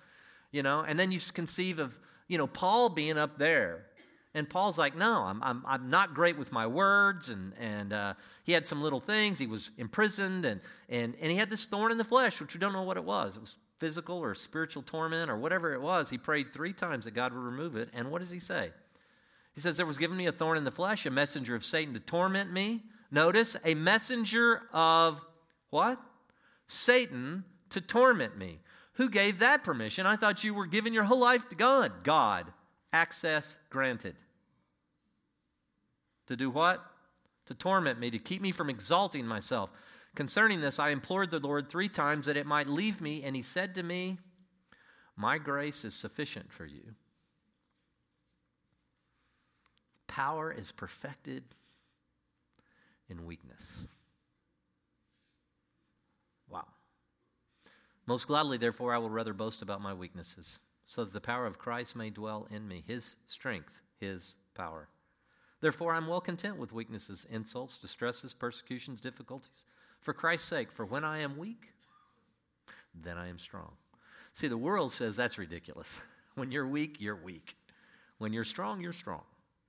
[0.54, 1.98] you know, and then you conceive of,
[2.28, 3.86] you know, Paul being up there.
[4.34, 7.28] And Paul's like, no, I'm, I'm, I'm not great with my words.
[7.28, 9.38] And, and uh, he had some little things.
[9.38, 12.58] He was imprisoned, and, and, and he had this thorn in the flesh, which we
[12.58, 13.36] don't know what it was.
[13.36, 16.10] It was physical or spiritual torment or whatever it was.
[16.10, 17.90] He prayed three times that God would remove it.
[17.94, 18.70] And what does he say?
[19.54, 21.94] He says, There was given me a thorn in the flesh, a messenger of Satan
[21.94, 22.82] to torment me.
[23.10, 25.24] Notice, a messenger of
[25.70, 26.00] what?
[26.66, 28.58] Satan to torment me.
[28.94, 30.06] Who gave that permission?
[30.06, 32.04] I thought you were giving your whole life to God.
[32.04, 32.52] God.
[32.92, 34.14] Access granted.
[36.28, 36.84] To do what?
[37.46, 39.70] To torment me, to keep me from exalting myself.
[40.14, 43.42] Concerning this, I implored the Lord three times that it might leave me, and he
[43.42, 44.18] said to me,
[45.16, 46.94] My grace is sufficient for you.
[50.06, 51.42] Power is perfected
[53.08, 53.80] in weakness.
[56.48, 56.66] Wow.
[58.06, 61.58] Most gladly, therefore, I will rather boast about my weaknesses, so that the power of
[61.58, 64.88] Christ may dwell in me, his strength, his power.
[65.64, 69.64] Therefore, I'm well content with weaknesses, insults, distresses, persecutions, difficulties,
[69.98, 71.70] for Christ's sake, for when I am weak,
[72.94, 73.70] then I am strong.
[74.34, 76.02] See, the world says that's ridiculous.
[76.34, 77.56] When you're weak, you're weak.
[78.18, 79.22] When you're strong, you're strong.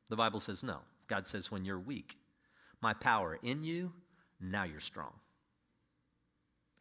[0.09, 0.79] The Bible says no.
[1.07, 2.17] God says, when you're weak,
[2.81, 3.93] my power in you,
[4.41, 5.13] now you're strong.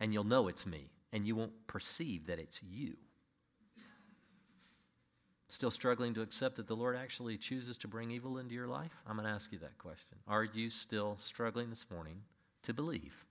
[0.00, 2.96] And you'll know it's me and you won't perceive that it's you.
[5.48, 8.96] Still struggling to accept that the Lord actually chooses to bring evil into your life?
[9.06, 10.18] I'm going to ask you that question.
[10.26, 12.22] Are you still struggling this morning
[12.62, 13.26] to believe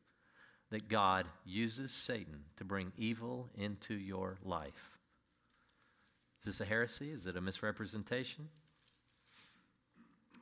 [0.69, 4.99] that God uses Satan to bring evil into your life?
[6.39, 7.11] Is this a heresy?
[7.11, 8.49] Is it a misrepresentation?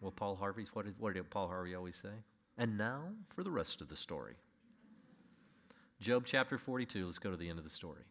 [0.01, 2.09] Well, Paul Harvey's, what did, what did Paul Harvey always say?
[2.57, 4.33] And now for the rest of the story.
[5.99, 7.05] Job chapter 42.
[7.05, 8.01] Let's go to the end of the story.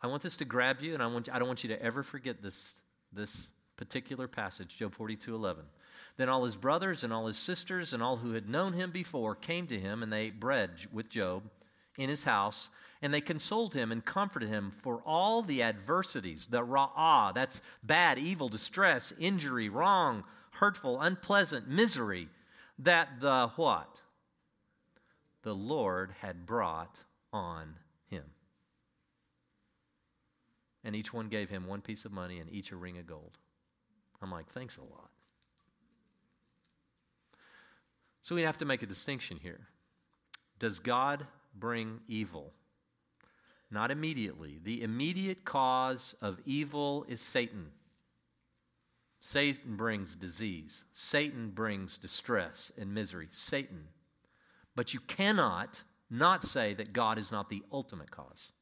[0.00, 2.02] I want this to grab you, and I, want, I don't want you to ever
[2.02, 2.80] forget this,
[3.12, 5.64] this particular passage, Job 42 11.
[6.16, 9.34] Then all his brothers and all his sisters and all who had known him before
[9.34, 11.44] came to him, and they ate bread with Job
[11.96, 12.70] in his house,
[13.00, 18.18] and they consoled him and comforted him for all the adversities, the ra'ah, that's bad,
[18.18, 22.28] evil, distress, injury, wrong, hurtful, unpleasant, misery,
[22.78, 24.00] that the what?
[25.42, 27.76] the Lord had brought on.
[30.84, 33.38] And each one gave him one piece of money and each a ring of gold.
[34.22, 35.10] I'm like, thanks a lot.
[38.22, 39.68] So we have to make a distinction here.
[40.58, 42.52] Does God bring evil?
[43.70, 44.58] Not immediately.
[44.62, 47.72] The immediate cause of evil is Satan.
[49.20, 50.84] Satan brings disease.
[50.92, 53.28] Satan brings distress and misery.
[53.30, 53.88] Satan
[54.78, 58.52] but you cannot not say that God is not the ultimate cause.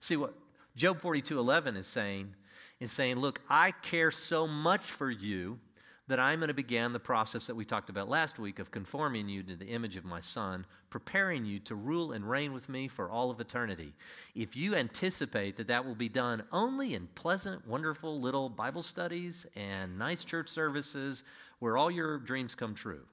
[0.00, 0.34] See what
[0.76, 2.36] Job 42:11 is saying
[2.78, 5.58] is saying, "Look, I care so much for you
[6.06, 9.28] that I'm going to begin the process that we talked about last week of conforming
[9.28, 12.86] you to the image of my Son, preparing you to rule and reign with me
[12.86, 13.94] for all of eternity.
[14.34, 19.46] If you anticipate that that will be done only in pleasant, wonderful little Bible studies
[19.56, 21.24] and nice church services
[21.58, 23.06] where all your dreams come true,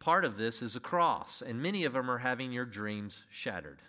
[0.00, 3.82] part of this is a cross, and many of them are having your dreams shattered.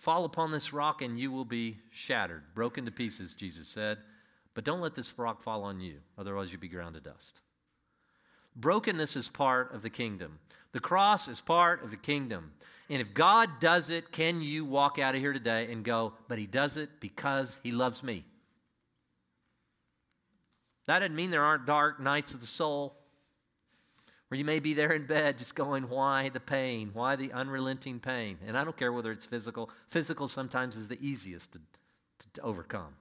[0.00, 3.98] Fall upon this rock and you will be shattered, broken to pieces, Jesus said.
[4.54, 7.42] But don't let this rock fall on you, otherwise, you'll be ground to dust.
[8.56, 10.38] Brokenness is part of the kingdom.
[10.72, 12.52] The cross is part of the kingdom.
[12.88, 16.38] And if God does it, can you walk out of here today and go, but
[16.38, 18.24] He does it because He loves me?
[20.86, 22.96] That doesn't mean there aren't dark nights of the soul
[24.30, 26.90] where you may be there in bed just going, why the pain?
[26.92, 28.38] Why the unrelenting pain?
[28.46, 29.70] And I don't care whether it's physical.
[29.88, 31.58] Physical sometimes is the easiest to,
[32.20, 32.94] to, to overcome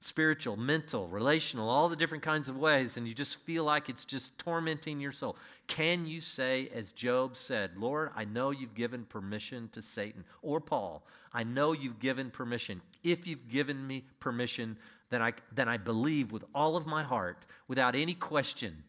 [0.00, 4.06] spiritual, mental, relational, all the different kinds of ways, and you just feel like it's
[4.06, 5.36] just tormenting your soul.
[5.66, 10.58] Can you say, as Job said, Lord, I know you've given permission to Satan, or
[10.58, 11.02] Paul,
[11.34, 12.80] I know you've given permission.
[13.04, 14.78] If you've given me permission,
[15.10, 18.82] then I, then I believe with all of my heart, without any question,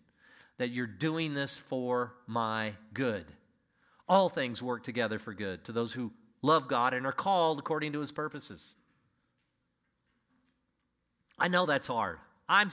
[0.62, 3.26] that you're doing this for my good.
[4.07, 6.12] All things work together for good to those who
[6.43, 8.76] love God and are called according to his purposes.
[11.39, 12.20] I know that's hard.
[12.47, 12.70] I'm.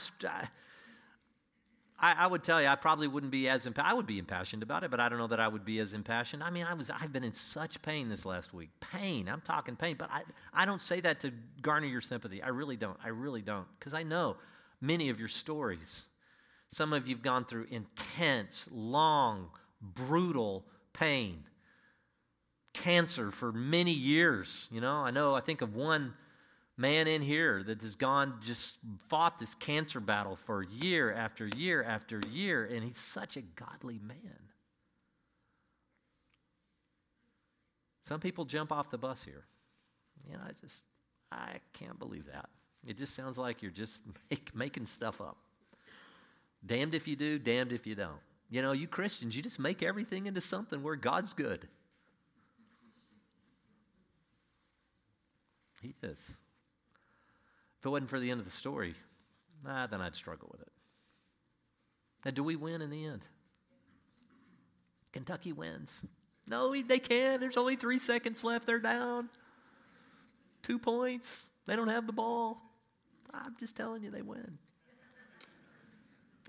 [2.01, 4.63] I, I would tell you, I probably wouldn't be as impa- I would be impassioned
[4.63, 6.43] about it, but I don't know that I would be as impassioned.
[6.43, 6.91] I mean, I was.
[6.91, 8.69] I've been in such pain this last week.
[8.81, 9.29] Pain.
[9.29, 10.23] I'm talking pain, but I.
[10.53, 11.33] I don't say that to
[11.63, 12.43] garner your sympathy.
[12.43, 12.99] I really don't.
[13.03, 14.37] I really don't, because I know
[14.81, 16.05] many of your stories.
[16.71, 19.49] Some of you've gone through intense, long,
[19.81, 21.45] brutal pain,
[22.75, 24.69] cancer for many years.
[24.71, 25.35] You know, I know.
[25.35, 26.15] I think of one
[26.77, 31.83] man in here that has gone just fought this cancer battle for year after year
[31.83, 34.39] after year, and he's such a godly man.
[38.05, 39.45] Some people jump off the bus here.
[40.27, 40.85] You know, I just,
[41.31, 42.49] I can't believe that.
[42.87, 44.01] It just sounds like you're just
[44.31, 45.37] make, making stuff up.
[46.69, 48.21] Damned if you do, damned if you don't.
[48.51, 51.67] You know, you Christians, you just make everything into something where God's good.
[55.83, 56.33] He is.
[57.79, 58.95] If it wasn't for the end of the story,
[59.65, 60.73] nah, then I'd struggle with it.
[62.25, 63.27] Now, do we win in the end?
[65.13, 66.05] Kentucky wins.
[66.47, 67.41] No, they can't.
[67.41, 68.67] There's only three seconds left.
[68.67, 69.31] They're down.
[70.63, 71.47] Two points.
[71.67, 72.61] They don't have the ball.
[73.33, 74.59] I'm just telling you, they win.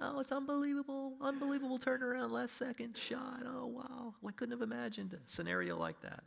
[0.02, 1.14] Oh, it's unbelievable.
[1.22, 3.44] Unbelievable turnaround, last second shot.
[3.46, 4.14] Oh, wow.
[4.22, 6.24] We couldn't have imagined a scenario like that.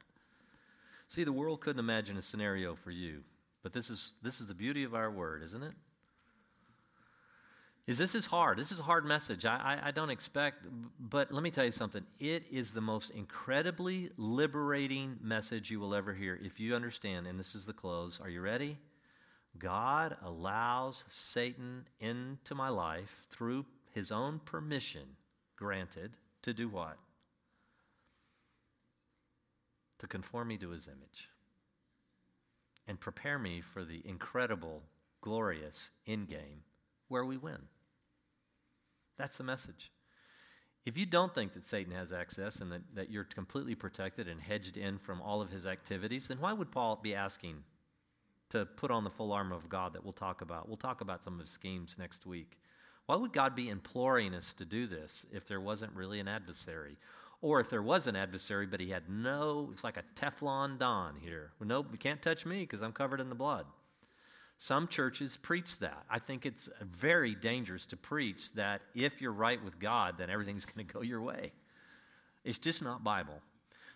[1.08, 3.22] See, the world couldn't imagine a scenario for you.
[3.62, 5.72] But this is, this is the beauty of our word, isn't it?
[7.86, 8.58] Is this is hard.
[8.58, 9.44] This is a hard message.
[9.44, 10.64] I, I, I don't expect,
[11.00, 12.04] but let me tell you something.
[12.20, 17.40] It is the most incredibly liberating message you will ever hear if you understand, and
[17.40, 18.20] this is the close.
[18.20, 18.78] Are you ready?
[19.58, 25.16] God allows Satan into my life through his own permission,
[25.56, 26.96] granted, to do what?
[29.98, 31.28] To conform me to his image
[32.86, 34.82] and prepare me for the incredible,
[35.20, 36.64] glorious end game
[37.08, 37.68] where we win.
[39.18, 39.92] That's the message.
[40.84, 44.40] If you don't think that Satan has access and that, that you're completely protected and
[44.40, 47.62] hedged in from all of his activities, then why would Paul be asking
[48.52, 50.68] to put on the full armor of God that we'll talk about?
[50.68, 52.58] We'll talk about some of his schemes next week.
[53.06, 56.96] Why would God be imploring us to do this if there wasn't really an adversary?
[57.40, 61.16] Or if there was an adversary, but he had no, it's like a Teflon Don
[61.16, 61.50] here.
[61.60, 63.66] No, you can't touch me because I'm covered in the blood.
[64.58, 66.04] Some churches preach that.
[66.08, 70.64] I think it's very dangerous to preach that if you're right with God, then everything's
[70.66, 71.52] going to go your way.
[72.44, 73.40] It's just not Bible.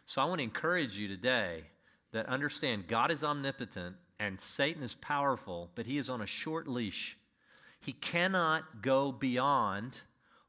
[0.06, 1.64] So I want to encourage you today
[2.12, 6.66] that understand God is omnipotent and Satan is powerful, but he is on a short
[6.66, 7.16] leash.
[7.80, 10.00] He cannot go beyond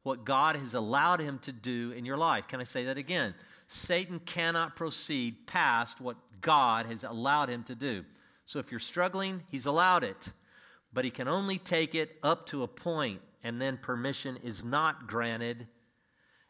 [0.04, 2.48] what God has allowed him to do in your life.
[2.48, 3.36] Can I say that again?
[3.68, 8.06] Satan cannot proceed past what God has allowed him to do.
[8.46, 10.32] So if you're struggling, he's allowed it,
[10.94, 15.08] but he can only take it up to a point, and then permission is not
[15.08, 15.68] granted.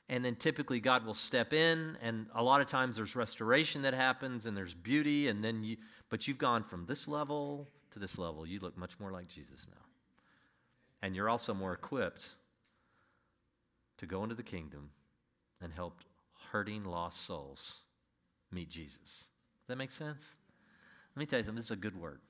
[0.10, 3.94] And then typically God will step in, and a lot of times there's restoration that
[3.94, 5.78] happens, and there's beauty, and then you,
[6.10, 8.46] but you've gone from this level to this level.
[8.46, 9.84] You look much more like Jesus now.
[11.02, 12.36] And you're also more equipped
[13.98, 14.92] to go into the kingdom
[15.62, 16.02] and help
[16.52, 17.82] hurting, lost souls
[18.52, 19.26] meet Jesus.
[19.62, 20.36] Does that make sense?
[21.16, 21.58] Let me tell you something.
[21.58, 22.22] This is a good word.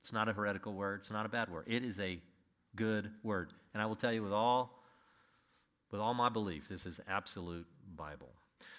[0.00, 1.00] It's not a heretical word.
[1.00, 1.64] It's not a bad word.
[1.66, 2.20] It is a
[2.74, 3.52] good word.
[3.74, 4.81] And I will tell you with all
[5.92, 8.30] with all my belief, this is absolute Bible.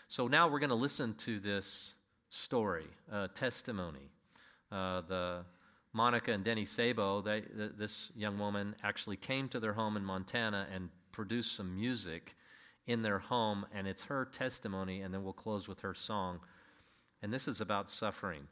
[0.07, 1.93] So now we're going to listen to this
[2.29, 4.09] story, uh, testimony.
[4.71, 5.45] Uh, the
[5.93, 10.03] Monica and Denny Sabo, they, th- this young woman actually came to their home in
[10.03, 12.35] Montana and produced some music
[12.87, 16.39] in their home, and it's her testimony, and then we'll close with her song.
[17.21, 18.47] And this is about suffering.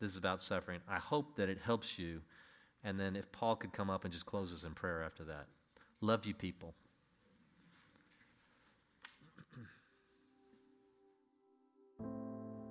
[0.00, 0.80] This is about suffering.
[0.88, 2.22] I hope that it helps you.
[2.82, 5.46] And then if Paul could come up and just close us in prayer after that.
[6.00, 6.74] Love you, people.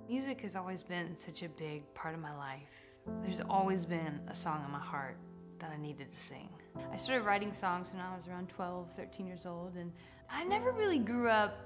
[0.08, 2.90] Music has always been such a big part of my life.
[3.22, 5.16] There's always been a song in my heart
[5.60, 6.50] that I needed to sing.
[6.92, 9.92] I started writing songs when I was around 12, 13 years old, and
[10.30, 11.58] I never really grew up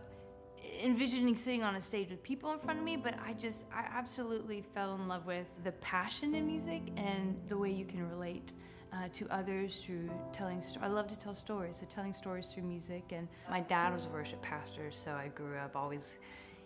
[0.82, 3.86] envisioning sitting on a stage with people in front of me, but I just, I
[3.92, 8.52] absolutely fell in love with the passion in music and the way you can relate.
[8.90, 12.62] Uh, to others through telling sto- I love to tell stories, so telling stories through
[12.62, 13.12] music.
[13.12, 16.16] And my dad was a worship pastor, so I grew up always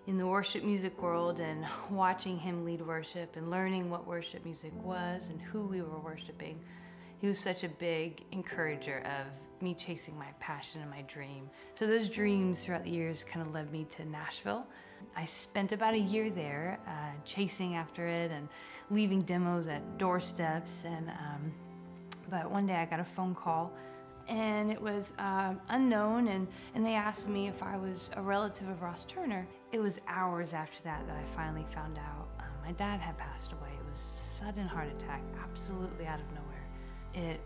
[0.06, 4.72] in the worship music world and watching him lead worship and learning what worship music
[4.82, 6.58] was and who we were worshiping.
[7.20, 11.48] He was such a big encourager of me chasing my passion and my dream.
[11.76, 14.66] So those dreams throughout the years kind of led me to Nashville.
[15.16, 18.48] I spent about a year there uh, chasing after it and
[18.90, 20.84] leaving demos at doorsteps.
[20.84, 21.52] And um,
[22.28, 23.72] but one day I got a phone call,
[24.28, 28.68] and it was uh, unknown, and and they asked me if I was a relative
[28.68, 29.46] of Ross Turner.
[29.72, 33.52] It was hours after that that I finally found out um, my dad had passed
[33.52, 33.70] away.
[33.70, 37.32] It was a sudden heart attack, absolutely out of nowhere.
[37.32, 37.40] It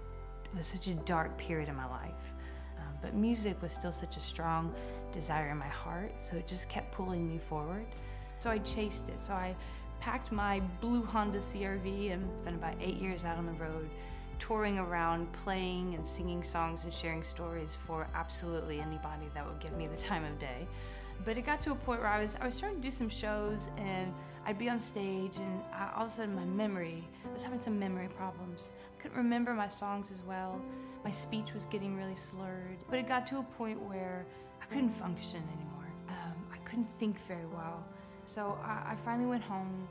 [0.57, 2.33] was such a dark period in my life.
[2.79, 4.75] Um, but music was still such a strong
[5.13, 7.87] desire in my heart, so it just kept pulling me forward.
[8.41, 9.21] So I chased it.
[9.21, 9.55] So I
[10.01, 13.89] packed my blue Honda CRV and spent about eight years out on the road,
[14.41, 19.77] touring around, playing and singing songs and sharing stories for absolutely anybody that would give
[19.77, 20.67] me the time of day.
[21.25, 23.09] But it got to a point where I was I was starting to do some
[23.09, 24.13] shows and
[24.45, 27.59] I'd be on stage and I, all of a sudden my memory I was having
[27.59, 28.73] some memory problems.
[28.97, 30.61] I couldn't remember my songs as well.
[31.05, 32.79] My speech was getting really slurred.
[32.89, 34.27] But it got to a point where
[34.63, 35.89] I couldn't function anymore.
[36.09, 37.85] Um, I couldn't think very well.
[38.25, 39.89] So I, I finally went home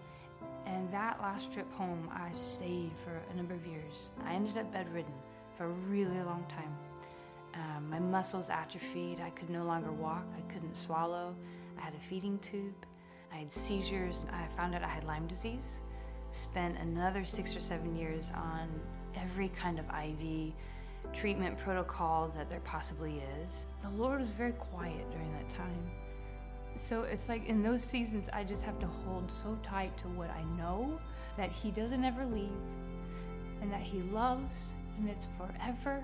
[0.65, 4.09] and that last trip home, I stayed for a number of years.
[4.25, 5.13] I ended up bedridden
[5.57, 6.75] for a really long time.
[7.55, 9.21] Um, my muscles atrophied.
[9.21, 10.25] I could no longer walk.
[10.37, 11.35] I couldn't swallow.
[11.77, 12.85] I had a feeding tube.
[13.33, 14.25] I had seizures.
[14.31, 15.81] I found out I had Lyme disease.
[16.31, 18.69] Spent another six or seven years on
[19.15, 20.53] every kind of IV
[21.13, 23.67] treatment protocol that there possibly is.
[23.81, 25.91] The Lord was very quiet during that time.
[26.75, 30.29] So it's like in those seasons, I just have to hold so tight to what
[30.31, 30.99] I know
[31.37, 32.49] that He doesn't ever leave
[33.61, 36.03] and that He loves and it's forever.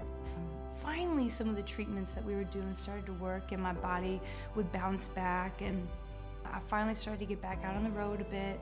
[0.81, 4.19] Finally, some of the treatments that we were doing started to work and my body
[4.55, 5.61] would bounce back.
[5.61, 5.87] And
[6.45, 8.59] I finally started to get back out on the road a bit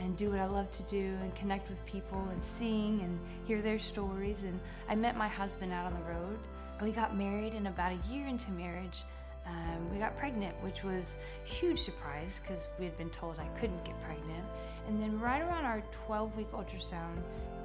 [0.00, 3.60] and do what I love to do and connect with people and sing and hear
[3.60, 4.44] their stories.
[4.44, 4.58] And
[4.88, 6.38] I met my husband out on the road.
[6.80, 9.02] We got married, and about a year into marriage,
[9.46, 13.48] um, we got pregnant, which was a huge surprise because we had been told I
[13.58, 14.44] couldn't get pregnant.
[14.86, 17.22] And then right around our 12 week ultrasound,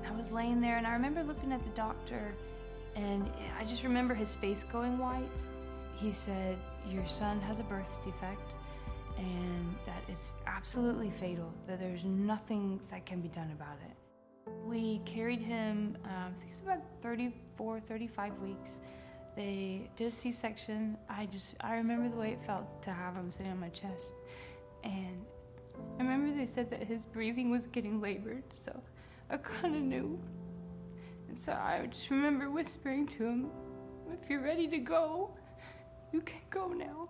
[0.07, 2.33] I was laying there and I remember looking at the doctor
[2.95, 3.29] and
[3.59, 5.29] I just remember his face going white.
[5.95, 6.57] He said,
[6.89, 8.55] Your son has a birth defect
[9.17, 13.95] and that it's absolutely fatal, that there's nothing that can be done about it.
[14.65, 18.79] We carried him, um, I think it's about 34, 35 weeks.
[19.35, 20.97] They did a C section.
[21.09, 24.13] I just, I remember the way it felt to have him sitting on my chest.
[24.83, 25.25] And
[25.99, 28.79] I remember they said that his breathing was getting labored, so
[29.29, 30.19] I kind of knew.
[31.27, 33.49] And so I just remember whispering to him,
[34.11, 35.35] If you're ready to go,
[36.11, 37.09] you can go now.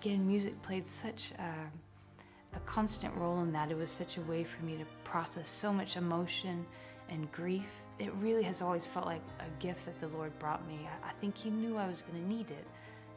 [0.00, 3.70] Again, music played such a, a constant role in that.
[3.70, 6.66] It was such a way for me to process so much emotion
[7.08, 7.70] and grief.
[8.00, 10.88] It really has always felt like a gift that the Lord brought me.
[11.04, 12.66] I, I think He knew I was going to need it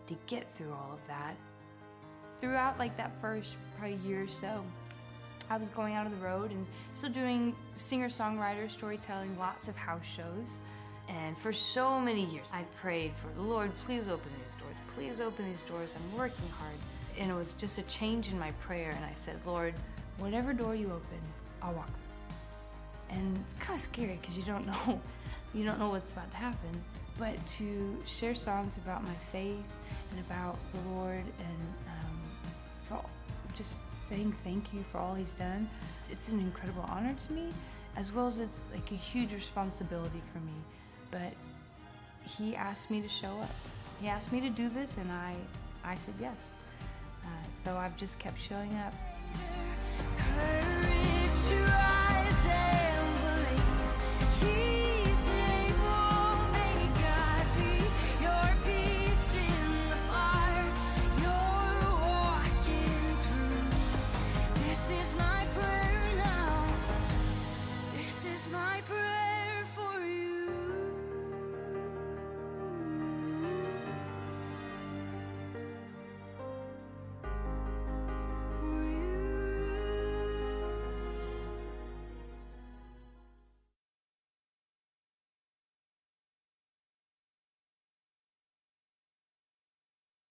[0.07, 1.35] to get through all of that.
[2.39, 4.63] Throughout like that first probably year or so,
[5.49, 10.05] I was going out of the road and still doing singer-songwriter storytelling, lots of house
[10.05, 10.57] shows.
[11.07, 15.21] And for so many years, I prayed for the Lord, please open these doors, please
[15.21, 15.95] open these doors.
[15.95, 16.75] I'm working hard.
[17.19, 18.89] And it was just a change in my prayer.
[18.89, 19.75] And I said, Lord,
[20.17, 21.19] whatever door you open,
[21.61, 23.17] I'll walk through.
[23.17, 25.01] And it's kind of scary because you don't know,
[25.53, 26.83] you don't know what's about to happen.
[27.17, 29.63] But to share songs about my faith
[30.11, 32.21] and about the Lord and um,
[32.77, 33.01] for
[33.55, 35.69] just saying thank you for all he's done.
[36.11, 37.49] It's an incredible honor to me,
[37.95, 40.53] as well as it's like a huge responsibility for me.
[41.09, 41.33] But
[42.37, 43.55] he asked me to show up.
[44.01, 45.35] He asked me to do this, and I,
[45.83, 46.53] I said yes.
[47.23, 48.93] Uh, so I've just kept showing up.